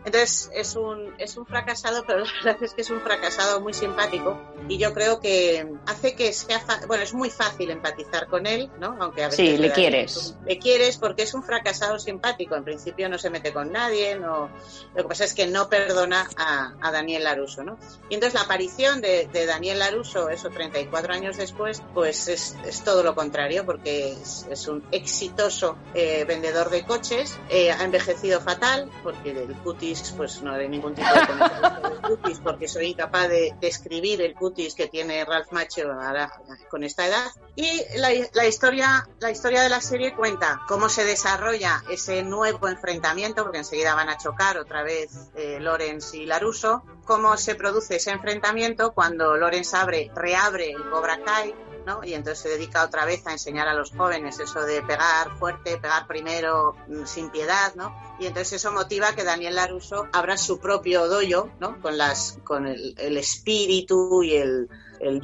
Entonces 0.05 0.49
es 0.53 0.75
un, 0.75 1.13
es 1.17 1.35
un 1.35 1.45
fracasado, 1.45 2.03
pero 2.07 2.19
la 2.43 2.53
verdad 2.53 2.63
es 2.63 2.73
que 2.73 2.81
es 2.81 2.89
un 2.89 3.01
fracasado 3.01 3.59
muy 3.59 3.73
simpático 3.73 4.39
y 4.67 4.77
yo 4.77 4.93
creo 4.93 5.19
que 5.19 5.67
hace 5.85 6.15
que 6.15 6.31
sea, 6.31 6.63
bueno, 6.87 7.03
es 7.03 7.13
muy 7.13 7.29
fácil 7.29 7.69
empatizar 7.71 8.27
con 8.27 8.47
él, 8.47 8.69
¿no? 8.79 8.95
Aunque 8.99 9.23
a 9.23 9.27
veces 9.27 9.45
Sí, 9.45 9.57
le 9.57 9.71
quieres. 9.71 10.35
Le 10.45 10.57
quieres 10.57 10.97
porque 10.97 11.23
es 11.23 11.33
un 11.33 11.43
fracasado 11.43 11.99
simpático. 11.99 12.55
En 12.55 12.63
principio 12.63 13.09
no 13.09 13.17
se 13.17 13.29
mete 13.29 13.51
con 13.51 13.71
nadie, 13.71 14.15
no. 14.15 14.49
Lo 14.95 15.03
que 15.03 15.09
pasa 15.09 15.25
es 15.25 15.33
que 15.33 15.47
no 15.47 15.69
perdona 15.69 16.29
a, 16.37 16.75
a 16.81 16.91
Daniel 16.91 17.23
Laruso, 17.25 17.63
¿no? 17.63 17.77
Y 18.09 18.15
entonces 18.15 18.39
la 18.39 18.45
aparición 18.45 19.01
de, 19.01 19.27
de 19.27 19.45
Daniel 19.45 19.79
Laruso, 19.79 20.29
eso 20.29 20.49
34 20.49 21.13
años 21.13 21.37
después, 21.37 21.83
pues 21.93 22.27
es, 22.27 22.55
es 22.65 22.83
todo 22.83 23.03
lo 23.03 23.15
contrario, 23.15 23.65
porque 23.65 24.13
es, 24.13 24.47
es 24.49 24.67
un 24.67 24.83
exitoso 24.91 25.77
eh, 25.93 26.25
vendedor 26.25 26.68
de 26.69 26.85
coches, 26.85 27.37
eh, 27.49 27.71
ha 27.71 27.83
envejecido 27.83 28.41
fatal, 28.41 28.89
porque 29.03 29.31
el 29.31 29.53
cutis 29.57 30.13
pues 30.15 30.41
no 30.41 30.53
de 30.55 30.69
ningún 30.69 30.95
tipo 30.95 31.07
de 31.07 31.25
sobre 31.25 32.01
cutis, 32.01 32.39
porque 32.39 32.67
soy 32.67 32.87
incapaz 32.87 33.29
de 33.29 33.55
describir 33.59 34.21
el 34.21 34.33
cutis 34.33 34.75
que 34.75 34.87
tiene 34.87 35.25
Ralph 35.25 35.51
Macho 35.51 35.91
ahora 35.91 36.31
con 36.69 36.83
esta 36.83 37.07
edad. 37.07 37.25
Y 37.55 37.81
la, 37.97 38.09
la 38.33 38.47
historia, 38.47 39.07
la 39.19 39.31
historia 39.31 39.61
de 39.61 39.69
la 39.69 39.81
serie 39.81 40.15
cuenta 40.15 40.61
cómo 40.67 40.89
se 40.89 41.03
desarrolla 41.03 41.83
ese 41.89 42.23
nuevo 42.23 42.67
enfrentamiento, 42.67 43.43
porque 43.43 43.59
enseguida 43.59 43.95
van 43.95 44.09
a 44.09 44.17
chocar 44.17 44.57
otra 44.57 44.83
vez 44.83 45.29
eh, 45.35 45.59
Lorenz 45.59 46.13
y 46.13 46.25
Laruso, 46.25 46.83
cómo 47.05 47.37
se 47.37 47.55
produce 47.55 47.95
ese 47.95 48.11
enfrentamiento 48.11 48.93
cuando 48.93 49.35
Lorenz 49.35 49.73
abre, 49.73 50.11
reabre 50.15 50.71
el 50.71 50.89
Cobra 50.89 51.23
Kai 51.23 51.53
¿no? 51.89 52.03
Y 52.03 52.13
entonces 52.13 52.43
se 52.43 52.49
dedica 52.49 52.85
otra 52.85 53.03
vez 53.05 53.25
a 53.25 53.31
enseñar 53.31 53.67
a 53.67 53.73
los 53.73 53.89
jóvenes 53.91 54.39
eso 54.39 54.61
de 54.61 54.81
pegar 54.83 55.35
fuerte, 55.39 55.77
pegar 55.77 56.05
primero 56.07 56.75
mm, 56.87 57.05
sin 57.05 57.29
piedad, 57.31 57.73
¿no? 57.75 57.95
Y 58.19 58.27
entonces 58.27 58.53
eso 58.53 58.71
motiva 58.71 59.13
que 59.15 59.23
Daniel 59.23 59.55
Laruso 59.55 60.07
abra 60.13 60.37
su 60.37 60.59
propio 60.59 61.07
doyo, 61.07 61.49
¿no? 61.59 61.81
Con 61.81 61.97
las, 61.97 62.37
con 62.43 62.67
el, 62.67 62.93
el 62.99 63.17
espíritu 63.17 64.21
y 64.23 64.35
el, 64.35 64.69
el, 64.99 65.21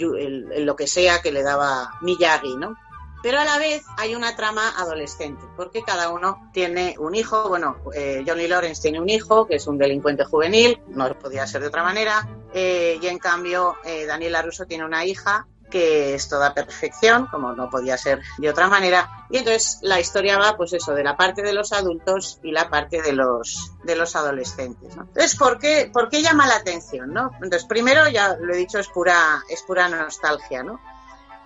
el- 0.51 0.65
lo 0.65 0.75
que 0.75 0.87
sea 0.87 1.21
que 1.21 1.31
le 1.31 1.43
daba 1.43 1.91
Miyagi, 2.01 2.55
¿no? 2.57 2.75
Pero 3.21 3.39
a 3.39 3.45
la 3.45 3.57
vez 3.57 3.83
hay 3.97 4.13
una 4.13 4.35
trama 4.35 4.69
adolescente, 4.77 5.43
porque 5.57 5.81
cada 5.81 6.09
uno 6.11 6.49
tiene 6.53 6.95
un 6.99 7.15
hijo. 7.15 7.49
Bueno, 7.49 7.77
eh, 7.95 8.23
Johnny 8.27 8.47
Lawrence 8.47 8.81
tiene 8.83 8.99
un 9.01 9.09
hijo 9.09 9.47
que 9.47 9.55
es 9.55 9.65
un 9.65 9.79
delincuente 9.79 10.25
juvenil, 10.25 10.79
no 10.89 11.11
podía 11.17 11.47
ser 11.47 11.61
de 11.61 11.67
otra 11.67 11.81
manera. 11.83 12.27
eh, 12.53 12.99
y 13.01 13.07
en 13.07 13.17
cambio, 13.17 13.75
eh, 13.83 14.05
Daniel 14.05 14.33
Laruso 14.33 14.65
tiene 14.65 14.85
una 14.85 15.05
hija 15.05 15.47
que 15.69 16.15
es 16.15 16.29
toda 16.29 16.53
perfección, 16.53 17.27
como 17.27 17.53
no 17.53 17.69
podía 17.69 17.97
ser 17.97 18.21
de 18.37 18.49
otra 18.49 18.67
manera. 18.67 19.25
Y 19.29 19.37
entonces 19.37 19.79
la 19.81 19.99
historia 19.99 20.37
va, 20.37 20.55
pues 20.55 20.73
eso, 20.73 20.93
de 20.93 21.03
la 21.03 21.17
parte 21.17 21.41
de 21.41 21.53
los 21.53 21.73
adultos 21.73 22.39
y 22.43 22.51
la 22.51 22.69
parte 22.69 23.01
de 23.01 23.13
los, 23.13 23.71
de 23.83 23.95
los 23.95 24.15
adolescentes. 24.15 24.95
¿no? 24.95 25.03
Entonces, 25.03 25.35
¿por 25.35 25.59
qué, 25.59 25.89
¿por 25.91 26.09
qué 26.09 26.21
llama 26.21 26.47
la 26.47 26.57
atención? 26.57 27.13
¿no? 27.13 27.31
Entonces, 27.35 27.65
primero, 27.65 28.07
ya 28.09 28.35
lo 28.39 28.53
he 28.53 28.57
dicho, 28.57 28.79
es 28.79 28.87
pura, 28.87 29.43
es 29.49 29.61
pura 29.63 29.89
nostalgia, 29.89 30.63
¿no? 30.63 30.79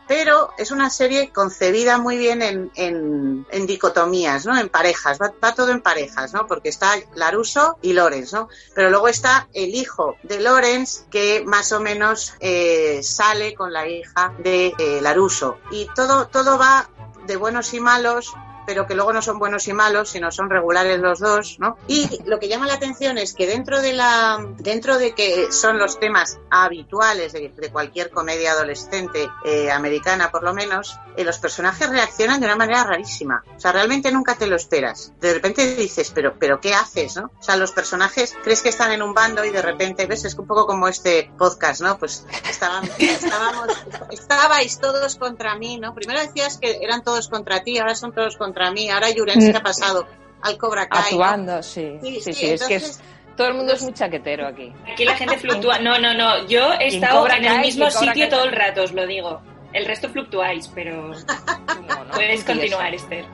Pero 0.10 0.50
es 0.58 0.72
una 0.72 0.90
serie 0.90 1.30
concebida 1.30 2.00
muy 2.00 2.18
bien 2.18 2.42
en, 2.42 2.72
en, 2.74 3.46
en 3.52 3.68
dicotomías, 3.68 4.44
¿no? 4.44 4.58
En 4.58 4.68
parejas, 4.68 5.20
va, 5.22 5.54
todo 5.54 5.70
en 5.72 5.82
parejas, 5.82 6.34
¿no? 6.34 6.48
Porque 6.48 6.70
está 6.70 6.96
Laruso 7.14 7.78
y 7.84 7.94
Lorenz, 7.94 8.34
¿no? 8.34 8.50
Pero 8.74 8.90
luego 8.90 9.08
está 9.08 9.48
el 9.54 9.76
hijo 9.76 10.16
de 10.24 10.40
Lorenz 10.40 11.06
que 11.12 11.44
más 11.46 11.72
o 11.74 11.80
menos 11.80 12.34
eh, 12.40 13.02
sale 13.04 13.54
con 13.54 13.72
la 13.72 13.88
hija 13.88 14.34
de 14.40 14.74
eh, 14.80 15.00
Laruso. 15.00 15.60
Y 15.70 15.88
todo, 15.94 16.28
todo 16.28 16.58
va 16.58 16.90
de 17.28 17.36
buenos 17.36 17.72
y 17.76 17.80
malos, 17.80 18.34
pero 18.70 18.86
que 18.86 18.94
luego 18.94 19.12
no 19.12 19.24
son 19.24 19.40
buenos 19.40 19.68
y 19.68 19.74
malos, 19.74 20.10
sino 20.10 20.32
son 20.32 20.48
regulares 20.48 21.00
los 21.00 21.18
dos, 21.18 21.58
¿no? 21.58 21.76
Y 21.88 22.22
lo 22.26 22.40
que 22.40 22.48
llama 22.48 22.68
la 22.68 22.76
atención 22.76 23.18
es 23.18 23.34
que 23.34 23.48
dentro 23.48 23.82
de 23.82 23.94
la, 23.94 24.46
dentro 24.60 25.00
de 25.00 25.16
que 25.16 25.52
son 25.52 25.80
los 25.80 26.00
temas 26.00 26.38
habituales 26.52 27.34
de, 27.34 27.50
de 27.50 27.72
cualquier 27.72 28.12
comedia 28.12 28.52
adolescente 28.52 29.28
eh, 29.44 29.72
americana, 29.72 30.30
por 30.30 30.44
lo 30.44 30.54
menos, 30.54 31.00
eh, 31.18 31.24
los 31.24 31.40
personajes 31.40 31.90
reaccionan 31.90 32.40
de 32.40 32.46
una 32.46 32.56
manera 32.56 32.84
rarísima. 32.84 33.44
O 33.58 33.60
sea, 33.60 33.72
realmente 33.72 34.12
nunca 34.12 34.36
te 34.36 34.46
lo 34.46 34.56
esperas. 34.56 35.14
De 35.20 35.34
repente 35.34 35.76
dices, 35.76 36.12
pero, 36.14 36.36
pero 36.38 36.62
¿qué 36.62 36.76
haces, 36.76 37.16
no? 37.16 37.32
O 37.40 37.42
sea, 37.42 37.56
los 37.58 37.72
personajes 37.72 38.38
crees 38.44 38.62
que 38.62 38.70
están 38.70 38.92
en 38.92 39.02
un 39.02 39.16
bando 39.16 39.44
y 39.44 39.50
de 39.50 39.64
repente 39.64 40.06
ves, 40.06 40.26
es 40.26 40.36
un 40.36 40.46
poco 40.46 40.68
como 40.68 40.88
este 40.88 41.32
podcast, 41.40 41.82
¿no? 41.82 41.98
Pues 41.98 42.24
estaban, 42.48 42.88
estábamos, 43.00 43.70
estabais 44.12 44.80
todos 44.80 45.16
contra 45.16 45.56
mí, 45.56 45.80
¿no? 45.80 45.96
Primero 45.96 46.20
decías 46.20 46.60
que 46.60 46.78
eran 46.84 47.04
todos 47.04 47.30
contra 47.30 47.64
ti, 47.64 47.80
ahora 47.80 47.96
son 47.96 48.14
todos 48.14 48.38
contra 48.38 48.59
mí, 48.72 48.90
ahora 48.90 49.10
Yuren 49.10 49.42
se 49.42 49.56
ha 49.56 49.62
pasado 49.64 50.08
al 50.42 50.58
Cobra 50.58 50.88
Kai. 50.88 51.00
¿no? 51.00 51.24
Actuando, 51.24 51.64
sí. 51.64 51.98
Sí, 52.02 52.16
Sí, 52.16 52.22
sí, 52.22 52.34
sí, 52.34 52.46
es 52.52 52.64
que 52.64 52.76
es- 52.76 52.84
entonces- 52.84 53.04
todo 53.38 53.48
el 53.48 53.54
mundo 53.54 53.72
es 53.74 53.82
muy 53.84 53.94
chaquetero 53.94 54.46
aquí. 54.48 54.74
Aquí 54.92 55.06
la 55.06 55.16
gente 55.16 55.38
fluctúa. 55.38 55.80
No, 55.80 55.98
no, 55.98 56.14
no. 56.14 56.46
Yo 56.48 56.74
he 56.74 56.90
en 56.90 56.96
estado 56.96 57.22
Cobra 57.22 57.38
en 57.38 57.46
el 57.46 57.60
mismo 57.62 57.90
sitio 57.90 58.14
Kai 58.14 58.30
todo 58.30 58.44
el 58.44 58.52
rato, 58.52 58.84
os 58.84 58.92
lo 58.92 59.08
digo. 59.08 59.42
El 59.72 59.86
resto 59.86 60.10
fluctuáis, 60.10 60.68
pero 60.76 60.96
no, 61.10 61.14
¿no? 62.06 62.12
puedes 62.14 62.44
continuar, 62.44 62.94
eso. 62.94 63.04
Esther. 63.06 63.26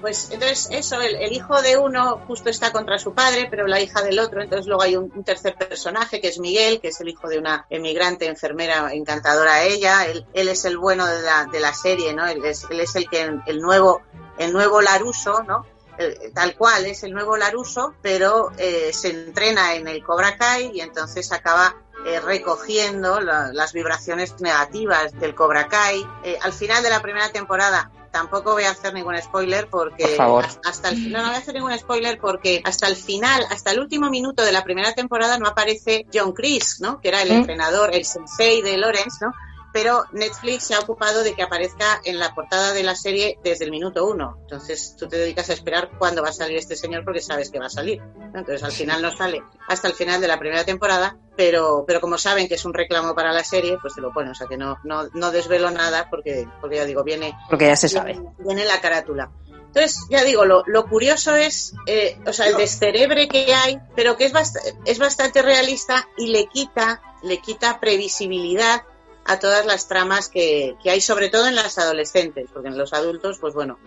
Pues 0.00 0.30
entonces 0.30 0.68
eso, 0.70 1.00
el, 1.00 1.16
el 1.16 1.32
hijo 1.32 1.60
de 1.62 1.76
uno 1.76 2.18
justo 2.26 2.50
está 2.50 2.72
contra 2.72 2.98
su 2.98 3.14
padre, 3.14 3.46
pero 3.50 3.66
la 3.66 3.80
hija 3.80 4.02
del 4.02 4.18
otro, 4.18 4.42
entonces 4.42 4.66
luego 4.66 4.82
hay 4.82 4.96
un, 4.96 5.10
un 5.14 5.24
tercer 5.24 5.54
personaje 5.54 6.20
que 6.20 6.28
es 6.28 6.38
Miguel, 6.38 6.80
que 6.80 6.88
es 6.88 7.00
el 7.00 7.08
hijo 7.08 7.28
de 7.28 7.38
una 7.38 7.66
emigrante 7.70 8.26
enfermera 8.26 8.92
encantadora 8.92 9.54
a 9.54 9.62
ella, 9.64 10.06
él, 10.06 10.24
él 10.34 10.48
es 10.48 10.64
el 10.64 10.76
bueno 10.78 11.06
de 11.06 11.22
la, 11.22 11.46
de 11.46 11.60
la 11.60 11.72
serie, 11.72 12.12
¿no? 12.14 12.26
Él 12.26 12.44
es, 12.44 12.66
él 12.70 12.80
es 12.80 12.94
el 12.96 13.08
que 13.08 13.22
el 13.46 13.60
nuevo, 13.60 14.02
el 14.38 14.52
nuevo 14.52 14.80
Laruso, 14.80 15.42
¿no? 15.44 15.66
El- 15.96 16.32
tal 16.34 16.56
cual 16.56 16.86
es 16.86 17.02
el 17.04 17.12
nuevo 17.12 17.36
Laruso, 17.36 17.94
pero 18.02 18.50
eh, 18.58 18.90
se 18.92 19.10
entrena 19.10 19.74
en 19.74 19.86
el 19.86 20.02
Cobra 20.02 20.36
Kai 20.36 20.72
y 20.74 20.80
entonces 20.80 21.30
acaba 21.32 21.76
eh, 22.06 22.20
recogiendo 22.20 23.20
la- 23.20 23.50
las 23.52 23.72
vibraciones 23.72 24.38
negativas 24.40 25.18
del 25.18 25.34
Cobra 25.34 25.68
Kai. 25.68 26.04
Eh, 26.24 26.38
al 26.42 26.52
final 26.52 26.82
de 26.82 26.90
la 26.90 27.00
primera 27.00 27.30
temporada 27.30 27.90
tampoco 28.10 28.52
voy 28.52 28.64
a 28.64 28.70
hacer 28.72 28.92
ningún 28.92 29.16
spoiler 29.22 29.68
porque 29.68 30.06
Por 30.08 30.16
favor. 30.16 30.46
hasta- 30.64 30.90
el 30.90 31.10
no, 31.10 31.20
no 31.22 31.28
voy 31.28 31.36
a 31.36 31.38
hacer 31.38 31.54
ningún 31.54 31.76
spoiler 31.78 32.18
porque 32.18 32.60
hasta 32.64 32.88
el 32.88 32.96
final, 32.96 33.46
hasta 33.50 33.70
el 33.70 33.80
último 33.80 34.10
minuto 34.10 34.44
de 34.44 34.52
la 34.52 34.62
primera 34.64 34.92
temporada 34.92 35.38
no 35.38 35.46
aparece 35.48 36.06
John 36.12 36.32
Chris, 36.32 36.80
¿no? 36.80 37.00
Que 37.00 37.08
era 37.08 37.22
el 37.22 37.30
entrenador, 37.30 37.94
el 37.94 38.04
sensei 38.04 38.60
de 38.62 38.76
Lawrence, 38.76 39.24
¿no? 39.24 39.32
Pero 39.74 40.04
Netflix 40.12 40.68
se 40.68 40.74
ha 40.74 40.78
ocupado 40.78 41.24
de 41.24 41.34
que 41.34 41.42
aparezca 41.42 42.00
en 42.04 42.20
la 42.20 42.32
portada 42.32 42.72
de 42.72 42.84
la 42.84 42.94
serie 42.94 43.40
desde 43.42 43.64
el 43.64 43.72
minuto 43.72 44.06
uno. 44.06 44.38
Entonces 44.42 44.94
tú 44.96 45.08
te 45.08 45.16
dedicas 45.18 45.50
a 45.50 45.52
esperar 45.52 45.90
cuándo 45.98 46.22
va 46.22 46.28
a 46.28 46.32
salir 46.32 46.56
este 46.58 46.76
señor 46.76 47.04
porque 47.04 47.20
sabes 47.20 47.50
que 47.50 47.58
va 47.58 47.66
a 47.66 47.70
salir. 47.70 48.00
¿no? 48.00 48.38
Entonces 48.38 48.62
al 48.62 48.70
final 48.70 49.02
no 49.02 49.10
sale 49.14 49.42
hasta 49.68 49.88
el 49.88 49.94
final 49.94 50.20
de 50.20 50.28
la 50.28 50.38
primera 50.38 50.64
temporada, 50.64 51.16
pero, 51.36 51.82
pero 51.88 52.00
como 52.00 52.16
saben 52.18 52.46
que 52.46 52.54
es 52.54 52.64
un 52.64 52.72
reclamo 52.72 53.16
para 53.16 53.32
la 53.32 53.42
serie, 53.42 53.76
pues 53.82 53.94
te 53.96 54.00
lo 54.00 54.12
ponen. 54.12 54.30
O 54.30 54.34
sea 54.36 54.46
que 54.46 54.56
no, 54.56 54.78
no, 54.84 55.08
no 55.12 55.32
desvelo 55.32 55.70
nada 55.72 56.08
porque, 56.08 56.46
porque 56.60 56.76
ya 56.76 56.84
digo, 56.84 57.02
viene, 57.02 57.36
Porque 57.50 57.66
ya 57.66 57.74
se 57.76 57.88
sabe. 57.88 58.12
viene, 58.12 58.30
viene 58.38 58.64
la 58.64 58.80
carátula. 58.80 59.28
Entonces, 59.66 59.98
ya 60.08 60.22
digo, 60.22 60.44
lo, 60.44 60.62
lo 60.68 60.86
curioso 60.86 61.34
es, 61.34 61.74
eh, 61.88 62.16
o 62.24 62.32
sea, 62.32 62.46
el 62.46 62.56
descerebre 62.56 63.26
que 63.26 63.52
hay, 63.52 63.76
pero 63.96 64.16
que 64.16 64.26
es, 64.26 64.32
bast- 64.32 64.60
es 64.84 65.00
bastante 65.00 65.42
realista 65.42 66.06
y 66.16 66.28
le 66.28 66.46
quita, 66.46 67.02
le 67.24 67.38
quita 67.40 67.80
previsibilidad 67.80 68.82
a 69.24 69.38
todas 69.38 69.64
las 69.64 69.88
tramas 69.88 70.28
que, 70.28 70.76
que 70.82 70.90
hay, 70.90 71.00
sobre 71.00 71.30
todo 71.30 71.48
en 71.48 71.54
las 71.54 71.78
adolescentes, 71.78 72.50
porque 72.52 72.68
en 72.68 72.78
los 72.78 72.92
adultos, 72.92 73.38
pues 73.38 73.54
bueno, 73.54 73.78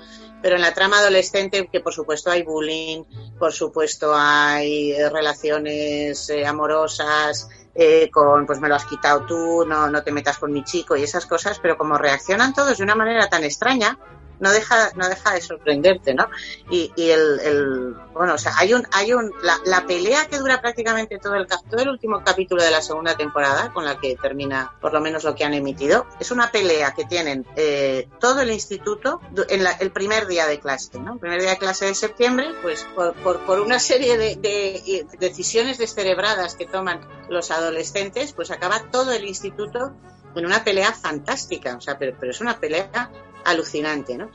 pero 0.42 0.56
en 0.56 0.62
la 0.62 0.74
trama 0.74 1.00
adolescente, 1.00 1.70
que 1.72 1.80
por 1.80 1.94
supuesto 1.94 2.32
hay 2.32 2.44
bullying, 2.44 3.04
por 3.38 3.54
supuesto 3.54 4.14
hay 4.16 4.94
eh, 4.94 5.10
relaciones 5.10 6.30
eh, 6.30 6.46
amorosas, 6.46 7.50
eh, 7.76 8.10
con 8.10 8.48
pues 8.48 8.60
me 8.60 8.68
lo 8.68 8.76
has 8.76 8.86
quitado 8.86 9.26
tú, 9.28 9.64
no, 9.68 9.90
no 9.90 10.04
te 10.04 10.12
metas 10.12 10.40
con 10.40 10.52
mi 10.52 10.64
chico 10.64 10.96
y 10.96 11.04
esas 11.04 11.28
cosas, 11.28 11.60
pero 11.60 11.78
como 11.78 11.98
reaccionan 11.98 12.54
todos 12.54 12.80
de 12.80 12.84
una 12.84 12.96
manera 12.96 13.30
tan 13.30 13.44
extraña, 13.44 14.00
no 14.40 14.52
deja, 14.52 14.92
no 14.96 15.08
deja 15.10 15.34
de 15.34 15.42
sorprenderte, 15.42 16.14
¿no? 16.14 16.28
Y, 16.70 16.92
y 16.96 17.10
el, 17.10 17.40
el, 17.40 17.94
bueno, 18.14 18.34
o 18.36 18.38
sea, 18.38 18.54
hay 18.58 18.74
un, 18.74 18.88
hay 18.92 19.14
un, 19.14 19.32
la, 19.42 19.58
la 19.66 19.86
pelea 19.86 20.26
que 20.28 20.38
dura 20.38 20.62
prácticamente 20.62 21.18
todo 21.18 21.36
el, 21.36 21.48
todo 21.48 21.82
el 21.82 21.90
último 21.90 22.24
capítulo 22.24 22.64
de 22.64 22.72
la 22.72 22.82
segunda 22.82 23.16
temporada, 23.16 23.72
con 23.74 23.86
la 23.86 24.00
que 24.00 24.16
termina 24.16 24.74
por 24.82 24.94
lo 24.94 25.02
menos 25.02 25.24
lo 25.24 25.36
que 25.36 25.44
han 25.46 25.54
emitido, 25.54 26.06
es 26.20 26.32
una 26.32 26.52
pelea 26.52 26.94
que 26.94 27.06
tienen 27.06 27.46
eh, 27.56 28.08
todo 28.20 28.42
el 28.42 28.52
instituto 28.52 29.22
en 29.50 29.64
la- 29.64 29.72
el 29.72 29.92
primer 29.92 30.28
día 30.28 30.46
de 30.48 30.60
clase, 30.60 31.00
¿no? 31.00 31.14
El 31.14 31.20
primer 31.20 31.42
día 31.42 31.52
de 31.52 31.58
clase 31.58 31.86
de 31.86 31.96
septiembre, 31.96 32.48
pues 32.62 32.86
por, 32.96 33.14
por, 33.16 33.60
una 33.60 33.80
serie 33.80 34.18
de, 34.18 34.36
de 34.36 35.08
decisiones 35.20 35.78
descerebradas 35.78 36.56
que 36.56 36.66
toman 36.66 37.02
los 37.30 37.52
adolescentes, 37.52 38.34
pues 38.34 38.52
acaba 38.52 38.84
todo 38.92 39.12
el 39.12 39.26
instituto 39.26 39.94
en 40.36 40.46
una 40.46 40.64
pelea 40.64 40.92
fantástica, 40.94 41.76
o 41.78 41.82
sea, 41.82 41.98
pero, 41.98 42.16
pero 42.20 42.32
es 42.32 42.42
una 42.42 42.60
pelea 42.60 43.10
alucinante, 43.48 44.18
¿no? 44.18 44.30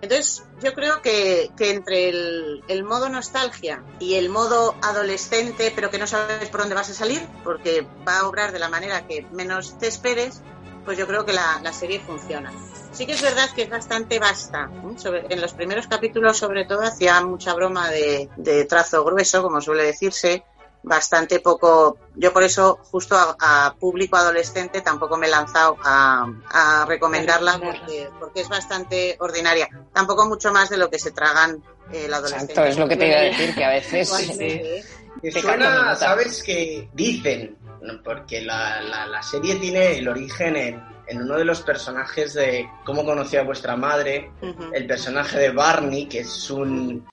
Entonces, 0.00 0.42
yo 0.60 0.74
creo 0.74 1.00
que, 1.00 1.50
que 1.56 1.70
entre 1.70 2.08
el, 2.08 2.64
el 2.66 2.82
modo 2.82 3.08
nostalgia 3.08 3.84
y 4.00 4.14
el 4.14 4.30
modo 4.30 4.74
adolescente, 4.82 5.72
pero 5.74 5.90
que 5.90 5.98
no 5.98 6.08
sabes 6.08 6.48
por 6.48 6.60
dónde 6.60 6.74
vas 6.74 6.90
a 6.90 6.94
salir, 6.94 7.24
porque 7.44 7.86
va 8.06 8.18
a 8.18 8.26
obrar 8.26 8.50
de 8.50 8.58
la 8.58 8.68
manera 8.68 9.06
que 9.06 9.22
menos 9.30 9.78
te 9.78 9.86
esperes, 9.86 10.42
pues 10.84 10.98
yo 10.98 11.06
creo 11.06 11.24
que 11.24 11.32
la, 11.32 11.60
la 11.62 11.72
serie 11.72 12.00
funciona. 12.00 12.52
Sí 12.92 13.06
que 13.06 13.12
es 13.12 13.22
verdad 13.22 13.48
que 13.54 13.62
es 13.62 13.70
bastante 13.70 14.18
vasta. 14.18 14.68
¿eh? 14.72 15.26
En 15.30 15.40
los 15.40 15.54
primeros 15.54 15.86
capítulos, 15.86 16.36
sobre 16.36 16.64
todo, 16.64 16.82
hacía 16.82 17.20
mucha 17.22 17.54
broma 17.54 17.88
de, 17.88 18.28
de 18.36 18.64
trazo 18.64 19.04
grueso, 19.04 19.40
como 19.42 19.60
suele 19.60 19.84
decirse, 19.84 20.44
bastante 20.82 21.40
poco. 21.40 21.96
Yo 22.16 22.32
por 22.32 22.42
eso, 22.42 22.78
justo 22.82 23.16
a, 23.16 23.36
a 23.66 23.74
público 23.74 24.16
adolescente, 24.16 24.80
tampoco 24.80 25.16
me 25.16 25.26
he 25.26 25.30
lanzado 25.30 25.76
a, 25.84 26.26
a 26.50 26.84
recomendarla 26.86 27.58
porque, 27.60 28.08
porque 28.18 28.40
es 28.40 28.48
bastante 28.48 29.16
ordinaria. 29.20 29.68
Tampoco 29.92 30.26
mucho 30.26 30.52
más 30.52 30.70
de 30.70 30.76
lo 30.78 30.90
que 30.90 30.98
se 30.98 31.12
tragan 31.12 31.62
eh, 31.92 32.06
el 32.06 32.14
adolescente. 32.14 32.52
Exacto, 32.52 32.70
es 32.70 32.78
lo 32.78 32.88
que 32.88 32.96
te 32.96 33.06
iba 33.08 33.16
a 33.18 33.22
decir, 33.22 33.54
que 33.54 33.64
a 33.64 33.70
veces... 33.70 34.08
¿eh? 34.40 34.84
Te 35.22 35.30
suena. 35.40 35.94
¿sabes? 35.94 36.42
Que 36.42 36.88
dicen, 36.92 37.56
porque 38.04 38.40
la, 38.42 38.80
la- 38.80 39.06
la 39.06 39.22
serie 39.22 39.56
tiene 39.56 39.98
el 39.98 40.08
origen 40.08 40.56
en, 40.56 40.82
en 41.06 41.22
uno 41.22 41.36
de 41.36 41.44
los 41.44 41.60
personajes 41.62 42.34
de 42.34 42.68
Cómo 42.84 43.04
conocí 43.04 43.36
a 43.36 43.44
vuestra 43.44 43.76
madre, 43.76 44.32
el 44.72 44.86
personaje 44.86 45.38
de 45.38 45.50
Barney, 45.52 46.06
que 46.06 46.20
es 46.20 46.50
un, 46.50 47.08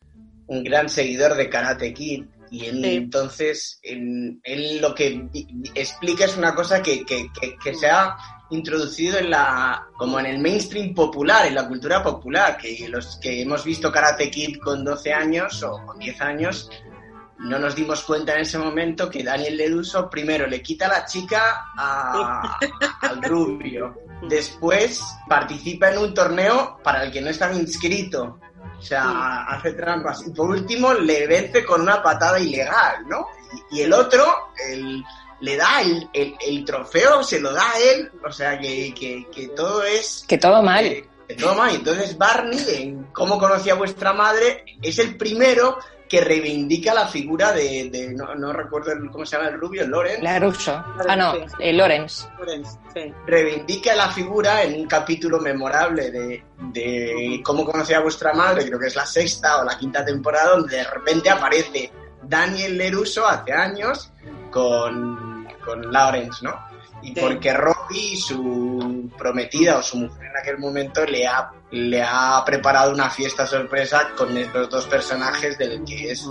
un 0.47 0.63
gran 0.63 0.89
seguidor 0.89 1.35
de 1.35 1.49
Karate 1.49 1.93
Kid. 1.93 2.25
Y 2.51 2.65
él, 2.65 2.81
Sí. 2.83 2.95
entonces, 2.95 3.79
él, 3.83 4.39
él 4.43 4.81
lo 4.81 4.95
que 4.95 5.27
explica 5.75 6.25
es 6.25 6.35
una 6.37 6.55
cosa 6.55 6.81
que, 6.81 7.05
que, 7.05 7.27
que, 7.39 7.55
que 7.63 7.75
se 7.75 7.87
ha 7.89 8.15
introducido 8.51 9.19
en 9.19 9.29
la 9.29 9.85
como 9.97 10.19
en 10.19 10.25
el 10.25 10.39
mainstream 10.39 10.93
popular, 10.95 11.45
en 11.45 11.55
la 11.55 11.67
cultura 11.67 12.01
popular, 12.01 12.57
que 12.57 12.87
los 12.89 13.17
que 13.21 13.41
hemos 13.43 13.63
visto 13.63 13.91
Karate 13.91 14.31
Kid 14.31 14.57
con 14.59 14.83
12 14.83 15.13
años 15.13 15.61
o 15.61 15.85
con 15.85 15.99
10 15.99 16.19
años, 16.21 16.69
no 17.37 17.57
nos 17.59 17.75
dimos 17.75 18.01
cuenta 18.03 18.33
en 18.33 18.41
ese 18.41 18.57
momento 18.57 19.09
que 19.09 19.23
Daniel 19.23 19.55
Leduso 19.55 20.09
primero 20.09 20.45
le 20.47 20.61
quita 20.61 20.87
la 20.87 21.05
chica 21.05 21.67
a- 21.77 22.57
al 23.01 23.21
rubio, 23.23 23.95
después 24.27 24.99
participa 25.27 25.91
en 25.91 25.99
un 25.99 26.13
torneo 26.13 26.79
para 26.83 27.03
el 27.03 27.11
que 27.11 27.21
no 27.21 27.29
estaba 27.29 27.53
inscrito. 27.53 28.39
O 28.79 28.81
sea, 28.81 29.43
hace 29.43 29.73
trampas. 29.73 30.25
Y 30.25 30.31
por 30.31 30.49
último, 30.49 30.93
le 30.93 31.27
vence 31.27 31.63
con 31.65 31.81
una 31.81 32.01
patada 32.01 32.39
ilegal, 32.39 33.05
¿no? 33.07 33.27
Y, 33.71 33.79
y 33.79 33.81
el 33.81 33.93
otro, 33.93 34.25
el, 34.71 35.03
le 35.41 35.57
da 35.57 35.81
el, 35.81 36.09
el- 36.13 36.35
el 36.47 36.65
trofeo, 36.65 37.21
se 37.23 37.39
lo 37.39 37.51
da 37.53 37.69
a 37.71 37.77
él. 37.79 38.11
O 38.25 38.31
sea, 38.31 38.57
que, 38.59 38.93
que- 38.93 39.27
que 39.33 39.47
todo 39.49 39.83
es... 39.83 40.23
Que 40.27 40.37
todo 40.37 40.63
mal. 40.63 40.83
que- 40.85 41.09
que 41.27 41.35
todo 41.35 41.53
mal. 41.55 41.75
Entonces, 41.75 42.17
Barney, 42.17 42.59
en 42.69 43.03
Cómo 43.11 43.37
conocí 43.37 43.69
a 43.69 43.75
vuestra 43.75 44.13
madre, 44.13 44.63
es 44.81 44.97
el 44.99 45.15
primero 45.17 45.77
que 46.09 46.21
reivindica 46.21 46.93
la 46.93 47.07
figura 47.07 47.51
de... 47.53 47.89
de- 47.91 48.13
no, 48.15 48.33
no 48.35 48.51
recuerdo 48.51 48.91
el- 48.91 49.09
cómo 49.11 49.25
se 49.25 49.37
llama 49.37 49.49
el 49.49 49.59
rubio, 49.59 49.85
Loren. 49.87 50.23
La 50.23 50.39
Russo. 50.39 50.73
Ah, 51.07 51.15
no, 51.15 51.35
eh, 51.59 51.71
Lorenz. 51.73 52.27
Sí. 52.93 53.13
reivindica 53.27 53.95
la 53.95 54.09
figura 54.09 54.63
en 54.63 54.81
un 54.81 54.87
capítulo 54.87 55.39
memorable 55.39 56.09
de, 56.09 56.43
de 56.73 57.41
cómo 57.43 57.63
conocí 57.63 57.93
a 57.93 57.99
vuestra 57.99 58.33
madre, 58.33 58.65
creo 58.65 58.79
que 58.79 58.87
es 58.87 58.95
la 58.95 59.05
sexta 59.05 59.61
o 59.61 59.63
la 59.63 59.77
quinta 59.77 60.03
temporada, 60.03 60.55
donde 60.55 60.77
de 60.77 60.83
repente 60.85 61.29
aparece 61.29 61.91
Daniel 62.23 62.77
Leruso 62.77 63.27
hace 63.27 63.53
años 63.53 64.11
con, 64.51 65.47
con 65.63 65.91
Lawrence, 65.91 66.43
¿no? 66.43 66.68
Y 67.01 67.13
Sí. 67.13 67.21
porque 67.21 67.53
Robbie, 67.53 68.17
su 68.17 69.09
prometida 69.17 69.77
o 69.77 69.83
su 69.83 69.97
mujer 69.97 70.27
en 70.27 70.37
aquel 70.37 70.57
momento, 70.59 71.05
le 71.05 71.25
ha, 71.27 71.51
le 71.71 72.01
ha 72.03 72.43
preparado 72.45 72.91
una 72.91 73.09
fiesta 73.09 73.45
sorpresa 73.47 74.09
con 74.17 74.35
estos 74.37 74.69
dos 74.69 74.85
personajes 74.87 75.57
del 75.57 75.83
que 75.85 76.11
es... 76.11 76.25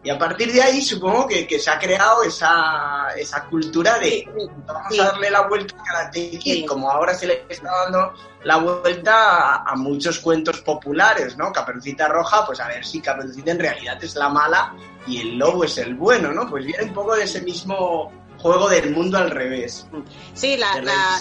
Y 0.00 0.10
a 0.10 0.16
partir 0.18 0.52
de 0.52 0.62
ahí 0.62 0.80
supongo 0.80 1.26
que, 1.26 1.44
que 1.44 1.58
se 1.58 1.70
ha 1.70 1.78
creado 1.78 2.22
esa, 2.22 3.08
esa 3.16 3.44
cultura 3.46 3.98
de 3.98 4.24
vamos 4.64 4.86
Sí. 4.90 5.00
a 5.00 5.06
darle 5.06 5.28
la 5.28 5.48
vuelta 5.48 5.74
a 5.76 5.82
Karate 5.82 6.30
Kid, 6.38 6.40
Sí. 6.54 6.66
como 6.66 6.88
ahora 6.88 7.14
se 7.14 7.26
le 7.26 7.44
está 7.48 7.68
dando 7.84 8.12
la 8.44 8.58
vuelta 8.58 9.12
a, 9.56 9.64
a 9.72 9.74
muchos 9.74 10.20
cuentos 10.20 10.60
populares, 10.60 11.36
¿no? 11.36 11.52
Caperucita 11.52 12.06
Roja, 12.06 12.46
pues 12.46 12.60
a 12.60 12.68
ver 12.68 12.84
si 12.86 13.00
Caperucita 13.00 13.50
en 13.50 13.58
realidad 13.58 14.02
es 14.02 14.14
la 14.14 14.28
mala 14.28 14.72
y 15.06 15.20
el 15.20 15.36
lobo 15.36 15.64
es 15.64 15.76
el 15.78 15.94
bueno, 15.96 16.32
¿no? 16.32 16.48
Pues 16.48 16.64
viene 16.64 16.84
un 16.84 16.94
poco 16.94 17.16
de 17.16 17.24
ese 17.24 17.40
mismo 17.42 18.12
juego 18.38 18.68
del 18.68 18.90
mundo 18.92 19.18
al 19.18 19.30
revés. 19.30 19.86
Sí, 20.34 20.56
la, 20.56 20.80
la- 20.80 21.18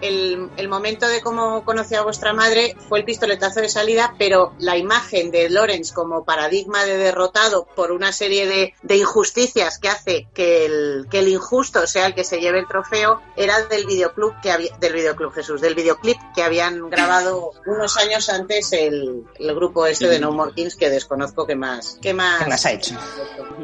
el, 0.00 0.48
el- 0.56 0.68
momento 0.68 1.08
de 1.08 1.20
cómo 1.22 1.64
conocí 1.64 1.94
a 1.94 2.02
vuestra 2.02 2.32
madre 2.32 2.76
fue 2.88 2.98
el 3.00 3.04
pistoletazo 3.04 3.60
de 3.60 3.68
salida, 3.68 4.14
pero 4.18 4.52
la 4.60 4.76
imagen 4.76 5.30
de 5.30 5.48
Lawrence 5.50 5.92
como 5.94 6.24
paradigma 6.24 6.84
de 6.84 6.96
derrotado 6.98 7.66
por 7.74 7.90
una 7.90 8.12
serie 8.12 8.46
de, 8.46 8.74
de 8.82 8.96
injusticias 8.96 9.78
que 9.78 9.88
hace 9.88 10.28
que 10.34 10.66
el, 10.66 11.06
que 11.10 11.20
el 11.20 11.28
injusto 11.28 11.86
sea 11.86 12.06
el 12.06 12.14
que 12.14 12.22
se 12.24 12.38
lleve 12.40 12.60
el 12.60 12.68
trofeo 12.68 13.20
era 13.36 13.62
del 13.64 13.86
videoclub 13.86 14.34
que 14.40 14.52
había, 14.52 14.76
del 14.78 14.92
videoclub 14.92 15.32
Jesús, 15.32 15.60
del 15.60 15.74
videoclip 15.74 16.18
que 16.34 16.42
habían 16.42 16.88
grabado 16.90 17.52
unos 17.66 17.96
años 17.96 18.28
antes 18.28 18.72
el, 18.72 19.24
el 19.38 19.54
grupo 19.54 19.86
este 19.86 20.06
de 20.08 20.20
No 20.20 20.30
More 20.32 20.52
Kings 20.54 20.76
que 20.76 20.90
desconozco 20.90 21.46
qué 21.46 21.56
más, 21.56 21.98
qué 22.02 22.12
más, 22.14 22.44
¿Qué 22.44 22.50
más 22.50 22.66
ha 22.66 22.72
hecho? 22.72 22.94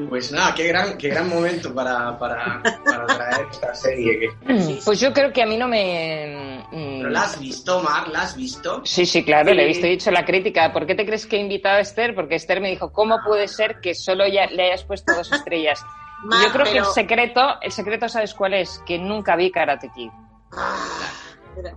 Pues 0.08 0.32
nada, 0.32 0.52
qué 0.56 0.66
gran, 0.66 0.98
qué 0.98 1.08
gran 1.08 1.28
momento 1.28 1.72
para, 1.72 2.18
para, 2.18 2.53
para 2.62 3.06
traer 3.06 3.46
esta 3.50 3.74
serie. 3.74 4.18
que- 4.20 4.78
Pues 4.84 5.00
yo 5.00 5.12
creo 5.12 5.32
que 5.32 5.42
a 5.42 5.46
mí 5.46 5.56
no 5.56 5.68
me... 5.68 6.64
mm, 6.70 6.98
¿Pero 6.98 7.10
la 7.10 7.22
has 7.22 7.38
visto, 7.40 7.80
Mar? 7.82 8.08
¿La 8.08 8.22
has 8.22 8.36
visto? 8.36 8.82
Sí, 8.84 9.06
sí, 9.06 9.24
claro, 9.24 9.50
Sí. 9.50 9.54
le 9.56 9.62
he 9.64 9.66
visto 9.66 9.86
y 9.86 9.90
he 9.90 9.92
dicho 9.92 10.10
la 10.10 10.24
crítica. 10.24 10.72
¿Por 10.72 10.86
qué 10.86 10.94
te 10.94 11.04
crees 11.06 11.26
que 11.26 11.36
he 11.36 11.40
invitado 11.40 11.76
a 11.76 11.80
Esther? 11.80 12.14
Porque 12.14 12.34
Esther 12.36 12.60
me 12.60 12.70
dijo, 12.70 12.92
¿cómo 12.92 13.18
puede 13.26 13.48
ser 13.48 13.80
que 13.80 13.94
solo 13.94 14.26
ya 14.26 14.46
le 14.46 14.66
hayas 14.66 14.84
puesto 14.84 15.14
dos 15.14 15.30
estrellas? 15.32 15.80
Mar, 16.24 16.42
yo 16.46 16.52
creo 16.52 16.64
que 16.64 16.78
el 16.78 16.84
secreto, 16.86 17.40
el 17.60 17.70
secreto, 17.72 18.08
¿sabes 18.08 18.32
cuál 18.34 18.54
es? 18.54 18.80
Que 18.86 18.98
nunca 18.98 19.36
vi 19.36 19.50
Karate 19.50 19.90
Kid. 19.94 20.10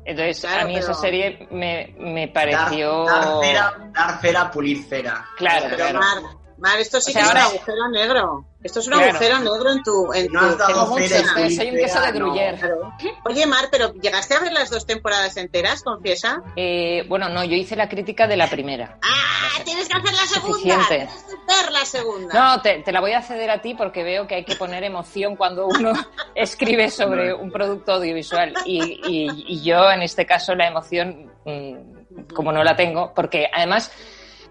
Entonces, 0.06 0.42
Claro, 0.42 0.62
a 0.64 0.66
mí 0.66 0.76
esa 0.78 0.94
serie 0.96 1.48
me, 1.52 1.94
me 2.00 2.28
Dar, 2.28 2.34
pareció... 2.34 3.06
dar 3.06 3.24
cera, 3.42 3.74
dar 3.94 4.22
cera, 4.22 4.52
pulir 4.52 4.84
cera. 4.84 5.24
Claro, 5.38 5.66
Pero 5.66 5.76
claro. 5.76 6.00
Mar, 6.00 6.18
Mar, 6.58 6.80
esto 6.80 7.00
sí 7.00 7.12
O 7.12 7.14
sea, 7.14 7.22
que 7.22 7.28
es 7.28 7.34
ahora- 7.34 7.48
un 7.50 7.56
agujero 7.56 7.90
negro. 7.90 8.46
Esto 8.64 8.80
es 8.80 8.88
un 8.88 8.94
Claro. 8.94 9.10
agujero 9.12 9.40
negro 9.40 9.72
en 9.72 9.84
tu... 9.84 10.14
En 10.14 10.32
No 10.34 10.40
has 10.42 10.52
tu 10.54 10.58
dado 10.58 10.90
pulir 10.90 11.08
soy 11.10 11.70
un 11.70 11.76
queso 11.76 12.02
de 12.02 12.20
no. 12.20 12.34
Claro. 12.34 12.94
Oye, 13.26 13.46
Mar, 13.46 13.68
pero 13.72 13.94
¿llegaste 13.94 14.34
a 14.34 14.40
ver 14.40 14.52
las 14.52 14.70
dos 14.72 14.86
temporadas 14.88 15.38
enteras, 15.38 15.84
confiesa? 15.84 16.42
Eh, 16.56 17.06
bueno, 17.08 17.30
no, 17.30 17.44
yo 17.44 17.56
hice 17.56 17.76
la 17.76 17.88
crítica 17.88 18.28
de 18.28 18.36
la 18.38 18.50
primera. 18.50 18.98
¡Ah! 19.04 19.62
Tienes 19.64 19.88
que 19.88 19.94
hacer 19.98 20.12
la 20.14 20.26
segunda. 20.26 20.58
Suficiente. 20.58 20.88
Tienes 20.88 21.24
que 21.24 21.64
ver 21.64 21.72
la 21.72 21.86
segunda. 21.86 22.34
No, 22.56 22.62
te, 22.62 22.80
te 22.80 22.92
la 22.92 23.00
voy 23.00 23.14
a 23.14 23.22
ceder 23.22 23.50
a 23.52 23.62
ti 23.62 23.74
porque 23.76 24.04
veo 24.04 24.26
que 24.28 24.36
hay 24.36 24.44
que 24.46 24.56
poner 24.56 24.84
emoción 24.84 25.36
cuando 25.36 25.68
uno 25.68 25.94
escribe 26.36 26.90
sobre 26.90 27.34
un 27.34 27.52
producto 27.52 27.94
audiovisual. 27.94 28.54
Y, 28.66 29.00
y- 29.08 29.46
y 29.48 29.62
yo, 29.64 29.90
en 29.92 30.02
este 30.02 30.26
caso, 30.26 30.56
la 30.56 30.68
emoción, 30.68 31.32
mm, 31.46 32.34
como 32.34 32.52
no 32.52 32.64
la 32.64 32.76
tengo, 32.76 33.14
porque 33.14 33.48
además, 33.54 33.92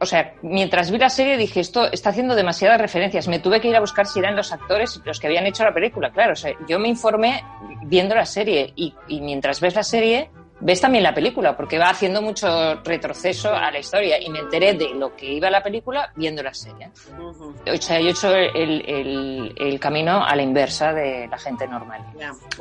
o 0.00 0.06
sea, 0.06 0.34
mientras 0.42 0.90
vi 0.90 0.98
la 0.98 1.08
serie 1.10 1.36
dije, 1.36 1.60
esto 1.60 1.90
está 1.90 2.10
haciendo 2.10 2.34
demasiadas 2.34 2.80
referencias. 2.80 3.28
Me 3.28 3.38
tuve 3.38 3.60
que 3.60 3.68
ir 3.68 3.76
a 3.76 3.80
buscar 3.80 4.06
si 4.06 4.18
eran 4.18 4.36
los 4.36 4.52
actores 4.52 5.00
los 5.04 5.18
que 5.20 5.26
habían 5.26 5.46
hecho 5.46 5.64
la 5.64 5.72
película. 5.72 6.10
Claro, 6.10 6.32
o 6.32 6.36
sea, 6.36 6.52
yo 6.68 6.78
me 6.78 6.88
informé 6.88 7.42
viendo 7.82 8.14
la 8.14 8.26
serie 8.26 8.72
y, 8.76 8.94
y 9.08 9.20
mientras 9.20 9.60
ves 9.60 9.74
la 9.74 9.82
serie 9.82 10.30
ves 10.58 10.80
también 10.80 11.04
la 11.04 11.12
película, 11.12 11.54
porque 11.54 11.78
va 11.78 11.90
haciendo 11.90 12.22
mucho 12.22 12.76
retroceso 12.82 13.54
a 13.54 13.70
la 13.70 13.78
historia 13.78 14.18
y 14.18 14.30
me 14.30 14.38
enteré 14.38 14.72
de 14.72 14.94
lo 14.94 15.14
que 15.14 15.26
iba 15.34 15.50
la 15.50 15.62
película 15.62 16.10
viendo 16.16 16.42
la 16.42 16.54
serie. 16.54 16.88
O 17.18 17.76
sea, 17.78 18.00
yo 18.00 18.06
he 18.08 18.10
hecho 18.10 18.34
el, 18.34 18.82
el- 18.88 19.54
el 19.54 19.78
camino 19.80 20.24
a 20.24 20.34
la 20.34 20.42
inversa 20.42 20.94
de 20.94 21.28
la 21.30 21.36
gente 21.38 21.68
normal. 21.68 22.00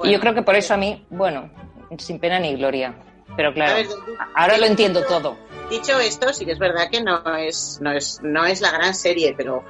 y 0.03 0.11
yo 0.11 0.19
creo 0.19 0.33
que 0.33 0.41
por 0.41 0.55
eso 0.55 0.73
a 0.73 0.77
mí, 0.77 1.05
bueno, 1.09 1.49
sin 1.97 2.19
pena 2.19 2.37
ni 2.37 2.53
gloria. 2.55 2.93
Pero 3.37 3.53
claro, 3.53 3.75
ver, 3.75 3.87
ahora 4.35 4.57
lo 4.57 4.65
entiendo 4.65 5.01
todo. 5.05 5.37
Dicho 5.69 5.99
esto, 5.99 6.31
sí 6.31 6.45
que 6.45 6.51
es 6.51 6.59
verdad 6.59 6.89
que 6.91 7.01
no 7.01 7.23
es, 7.35 7.79
no 7.81 7.91
es, 7.91 8.19
no 8.21 8.45
es 8.45 8.61
la 8.61 8.71
gran 8.71 8.93
serie, 8.93 9.33
pero 9.35 9.63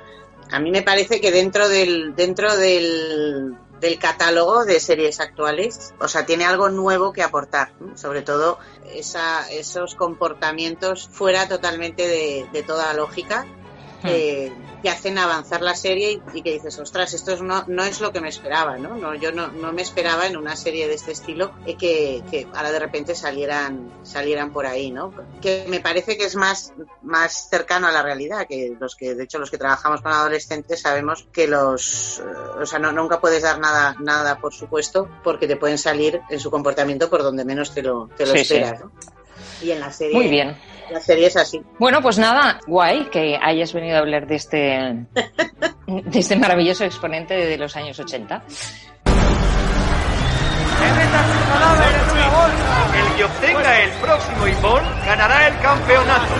a 0.52 0.60
mí 0.60 0.70
me 0.70 0.82
parece 0.82 1.22
que 1.22 1.32
dentro 1.32 1.70
del, 1.70 2.16
dentro 2.16 2.56
del, 2.58 3.56
del 3.80 4.00
catálogo 4.00 4.66
de 4.66 4.80
series 4.80 5.20
actuales, 5.20 5.94
o 6.00 6.08
sea, 6.08 6.26
tiene 6.26 6.46
algo 6.46 6.70
nuevo 6.70 7.14
que 7.14 7.24
aportar, 7.24 7.72
sobre 7.96 8.22
todo 8.22 8.60
esa, 8.94 9.50
esos 9.52 9.96
comportamientos 9.96 11.08
fuera 11.08 11.48
totalmente 11.48 12.08
de, 12.08 12.48
de 12.52 12.64
toda 12.64 12.94
lógica. 12.94 13.46
Que 14.06 14.90
hacen 14.90 15.18
avanzar 15.18 15.62
la 15.62 15.76
serie 15.76 16.12
y, 16.12 16.22
y 16.38 16.42
que 16.42 16.52
dices, 16.54 16.78
ostras, 16.80 17.14
esto 17.14 17.34
es 17.34 17.42
no, 17.42 17.64
no 17.68 17.84
es 17.84 18.02
lo 18.02 18.12
que 18.12 18.22
me 18.22 18.30
esperaba, 18.30 18.78
¿no? 18.78 18.96
no 18.96 19.16
yo 19.16 19.32
no, 19.32 19.48
no 19.48 19.74
me 19.74 19.82
esperaba 19.82 20.28
en 20.28 20.38
una 20.38 20.56
serie 20.56 20.88
de 20.88 20.94
este 20.94 21.12
estilo 21.12 21.52
eh, 21.66 21.76
que, 21.76 22.24
que 22.30 22.48
ahora 22.54 22.72
de 22.72 22.80
repente 22.80 23.16
salieran, 23.16 23.92
salieran 24.04 24.52
por 24.52 24.66
ahí, 24.66 24.92
¿no? 24.92 25.14
Que 25.42 25.66
me 25.68 25.80
parece 25.80 26.18
que 26.18 26.26
es 26.26 26.36
más, 26.36 26.74
más 27.02 27.50
cercano 27.50 27.88
a 27.88 27.92
la 27.92 28.04
realidad, 28.04 28.46
que 28.48 28.76
los 28.80 28.96
que, 28.96 29.16
de 29.16 29.24
hecho, 29.24 29.40
los 29.40 29.50
que 29.50 29.58
trabajamos 29.58 30.02
con 30.02 30.12
adolescentes 30.12 30.82
sabemos 30.82 31.28
que 31.32 31.48
los, 31.48 32.20
eh, 32.20 32.62
o 32.62 32.66
sea, 32.66 32.80
no, 32.80 32.92
nunca 32.92 33.20
puedes 33.20 33.42
dar 33.42 33.60
nada, 33.60 33.96
nada 34.00 34.40
por 34.40 34.54
supuesto, 34.54 35.10
porque 35.24 35.48
te 35.48 35.56
pueden 35.56 35.78
salir 35.78 36.22
en 36.30 36.40
su 36.40 36.52
comportamiento 36.52 37.10
por 37.10 37.24
donde 37.24 37.44
menos 37.44 37.74
te 37.74 37.82
lo, 37.82 38.10
te 38.16 38.26
lo 38.26 38.34
Sí, 38.34 38.46
sí. 38.46 38.54
esperas, 38.56 38.82
¿no? 38.82 38.92
Y 39.62 39.72
en 39.72 39.80
la 39.80 39.92
serie, 39.92 40.16
Muy 40.16 40.28
bien. 40.28 40.56
La 40.92 41.00
serie 41.00 41.28
es 41.28 41.38
así. 41.38 41.62
Bueno, 41.80 42.02
pues 42.02 42.18
nada, 42.18 42.60
guay 42.68 43.06
que 43.06 43.38
hayas 43.42 43.74
venido 43.74 43.98
a 43.98 44.00
hablar 44.00 44.28
de 44.28 44.36
este, 44.36 45.06
de 45.88 46.20
este 46.20 46.36
maravilloso 46.36 46.86
exponente 46.86 47.34
de 47.36 47.58
los 47.58 47.76
años 47.76 48.00
80. 48.00 48.44
El 52.96 53.16
que 53.18 53.24
obtenga 53.24 53.82
el 53.82 53.92
próximo 53.92 54.48
Ipón 54.48 54.84
ganará 55.06 55.48
el 55.48 55.60
campeonato. 55.60 56.36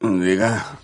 Diga. 0.00 0.79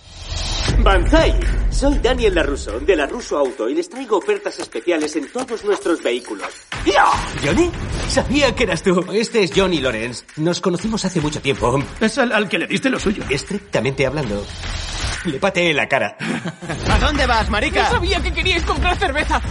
Banzai, 0.87 1.35
soy 1.69 1.99
Daniel 1.99 2.37
Larusso, 2.37 2.79
de 2.79 2.95
La 2.95 3.07
Russo 3.07 3.37
Auto, 3.37 3.69
y 3.69 3.75
les 3.75 3.91
traigo 3.91 4.19
ofertas 4.19 4.57
especiales 4.61 5.17
en 5.17 5.29
todos 5.33 5.65
nuestros 5.65 6.01
vehículos. 6.01 6.47
¿Johnny? 7.45 7.73
Sabía 8.09 8.55
que 8.55 8.63
eras 8.63 8.85
tú. 8.85 9.05
Este 9.13 9.43
es 9.43 9.51
Johnny 9.53 9.81
Lawrence. 9.81 10.25
Nos 10.37 10.61
conocimos 10.61 11.05
hace 11.05 11.21
mucho 11.21 11.41
tiempo. 11.41 11.77
Es 12.01 12.17
al, 12.19 12.31
al 12.31 12.49
que 12.49 12.61
le 12.61 12.69
diste 12.69 12.89
lo 12.89 13.01
suyo. 13.01 13.25
Estrictamente 13.29 14.07
hablando. 14.07 14.47
Le 15.25 15.41
pateé 15.41 15.75
la 15.75 15.89
cara. 15.89 16.17
¿A 16.89 16.99
dónde 17.01 17.27
vas, 17.27 17.51
marica? 17.51 17.91
sabía 17.91 18.23
que 18.23 18.33
queríais 18.33 18.63
comprar 18.63 18.97
cerveza. 18.97 19.43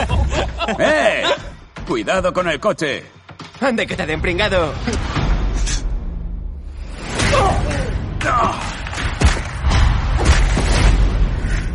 ¡Eh! 0.78 1.24
Cuidado 1.86 2.32
con 2.32 2.48
el 2.48 2.58
coche. 2.58 3.04
Ande 3.60 3.86
que 3.86 3.96
te 3.96 4.06
den 4.06 4.22
pringado. 4.22 4.72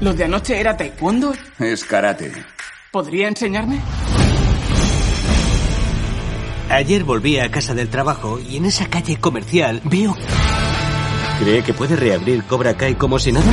¿Lo 0.02 0.14
de 0.14 0.24
anoche 0.24 0.60
era 0.60 0.78
taekwondo? 0.78 1.34
Es 1.60 1.84
karate. 1.84 2.32
¿Podría 2.92 3.28
enseñarme? 3.28 3.82
Ayer 6.70 7.04
volví 7.04 7.38
a 7.40 7.52
casa 7.52 7.74
del 7.74 7.90
trabajo 7.90 8.40
y 8.40 8.58
en 8.58 8.66
esa 8.66 8.88
calle 8.90 9.18
comercial 9.18 9.82
veo... 9.84 10.16
¿Cree 11.40 11.64
que 11.64 11.74
puede 11.74 11.96
reabrir 11.96 12.44
Cobra 12.44 12.76
Kai 12.76 12.96
como 12.96 13.18
si 13.18 13.32
nada? 13.32 13.52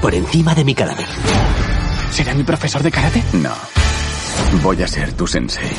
Por 0.00 0.14
encima 0.14 0.54
de 0.54 0.64
mi 0.64 0.74
cadáver. 0.74 1.06
¿Será 2.10 2.34
mi 2.34 2.44
profesor 2.44 2.82
de 2.82 2.90
karate? 2.90 3.22
No. 3.32 3.52
Voy 4.62 4.82
a 4.82 4.88
ser 4.88 5.12
tu 5.12 5.26
sensei. 5.26 5.70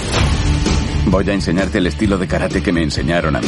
Voy 1.07 1.29
a 1.29 1.33
enseñarte 1.33 1.77
el 1.77 1.87
estilo 1.87 2.17
de 2.17 2.27
karate 2.27 2.61
que 2.61 2.71
me 2.71 2.83
enseñaron 2.83 3.35
a 3.35 3.41
mí. 3.41 3.47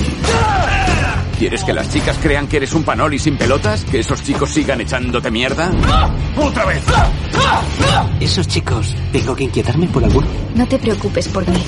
¿Quieres 1.38 1.64
que 1.64 1.72
las 1.72 1.88
chicas 1.90 2.18
crean 2.20 2.48
que 2.48 2.58
eres 2.58 2.74
un 2.74 2.84
panoli 2.84 3.20
sin 3.20 3.38
pelotas? 3.38 3.86
¿Que 3.86 4.00
esos 4.00 4.24
chicos 4.24 4.50
sigan 4.50 4.82
echándote 4.82 5.30
mierda? 5.30 5.72
¡Otra 6.36 6.66
vez! 6.66 6.82
Esos 8.20 8.48
chicos, 8.48 8.96
¿tengo 9.12 9.36
que 9.36 9.44
inquietarme 9.44 9.88
por 9.88 10.04
alguno? 10.04 10.28
No 10.56 10.68
te 10.68 10.80
preocupes 10.80 11.28
por 11.28 11.48
mí. 11.48 11.64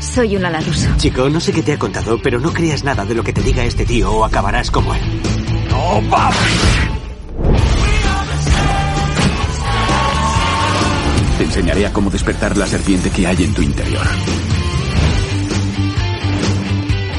Soy 0.00 0.36
una 0.36 0.50
Laruso. 0.50 0.88
Chico, 0.96 1.28
no 1.30 1.38
sé 1.38 1.52
qué 1.52 1.62
te 1.62 1.74
ha 1.74 1.78
contado, 1.78 2.20
pero 2.20 2.40
no 2.40 2.52
creas 2.52 2.82
nada 2.82 3.04
de 3.04 3.14
lo 3.14 3.22
que 3.22 3.32
te 3.32 3.40
diga 3.40 3.64
este 3.64 3.86
tío 3.86 4.10
o 4.10 4.24
acabarás 4.24 4.70
como 4.72 4.92
él. 4.94 5.00
¡No, 5.70 6.10
papi! 6.10 6.36
Te 11.38 11.44
enseñaré 11.44 11.86
a 11.86 11.92
cómo 11.92 12.10
despertar 12.10 12.56
la 12.56 12.66
serpiente 12.66 13.10
que 13.10 13.28
hay 13.28 13.44
en 13.44 13.54
tu 13.54 13.62
interior. 13.62 14.06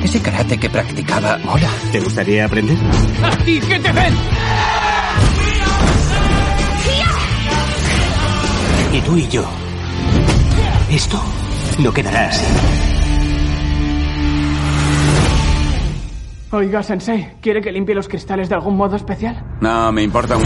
Ese 0.09 0.23
karate 0.23 0.57
que 0.57 0.71
practicaba 0.71 1.37
mola. 1.45 1.69
¿Te 1.91 1.99
gustaría 1.99 2.43
aprender? 2.43 2.75
¡A 3.21 3.29
ti 3.45 3.59
que 3.59 3.77
te 3.77 3.91
ven! 3.91 4.13
Y 8.91 9.01
tú 9.01 9.15
y 9.17 9.27
yo. 9.27 9.45
Esto 10.89 11.21
no 11.77 11.93
quedará 11.93 12.29
así. 12.29 12.43
Oiga, 16.53 16.81
Sensei, 16.81 17.33
¿quiere 17.39 17.61
que 17.61 17.71
limpie 17.71 17.93
los 17.93 18.07
cristales 18.07 18.49
de 18.49 18.55
algún 18.55 18.77
modo 18.77 18.95
especial? 18.95 19.45
No, 19.61 19.91
me 19.91 20.01
importa 20.01 20.37
un... 20.37 20.43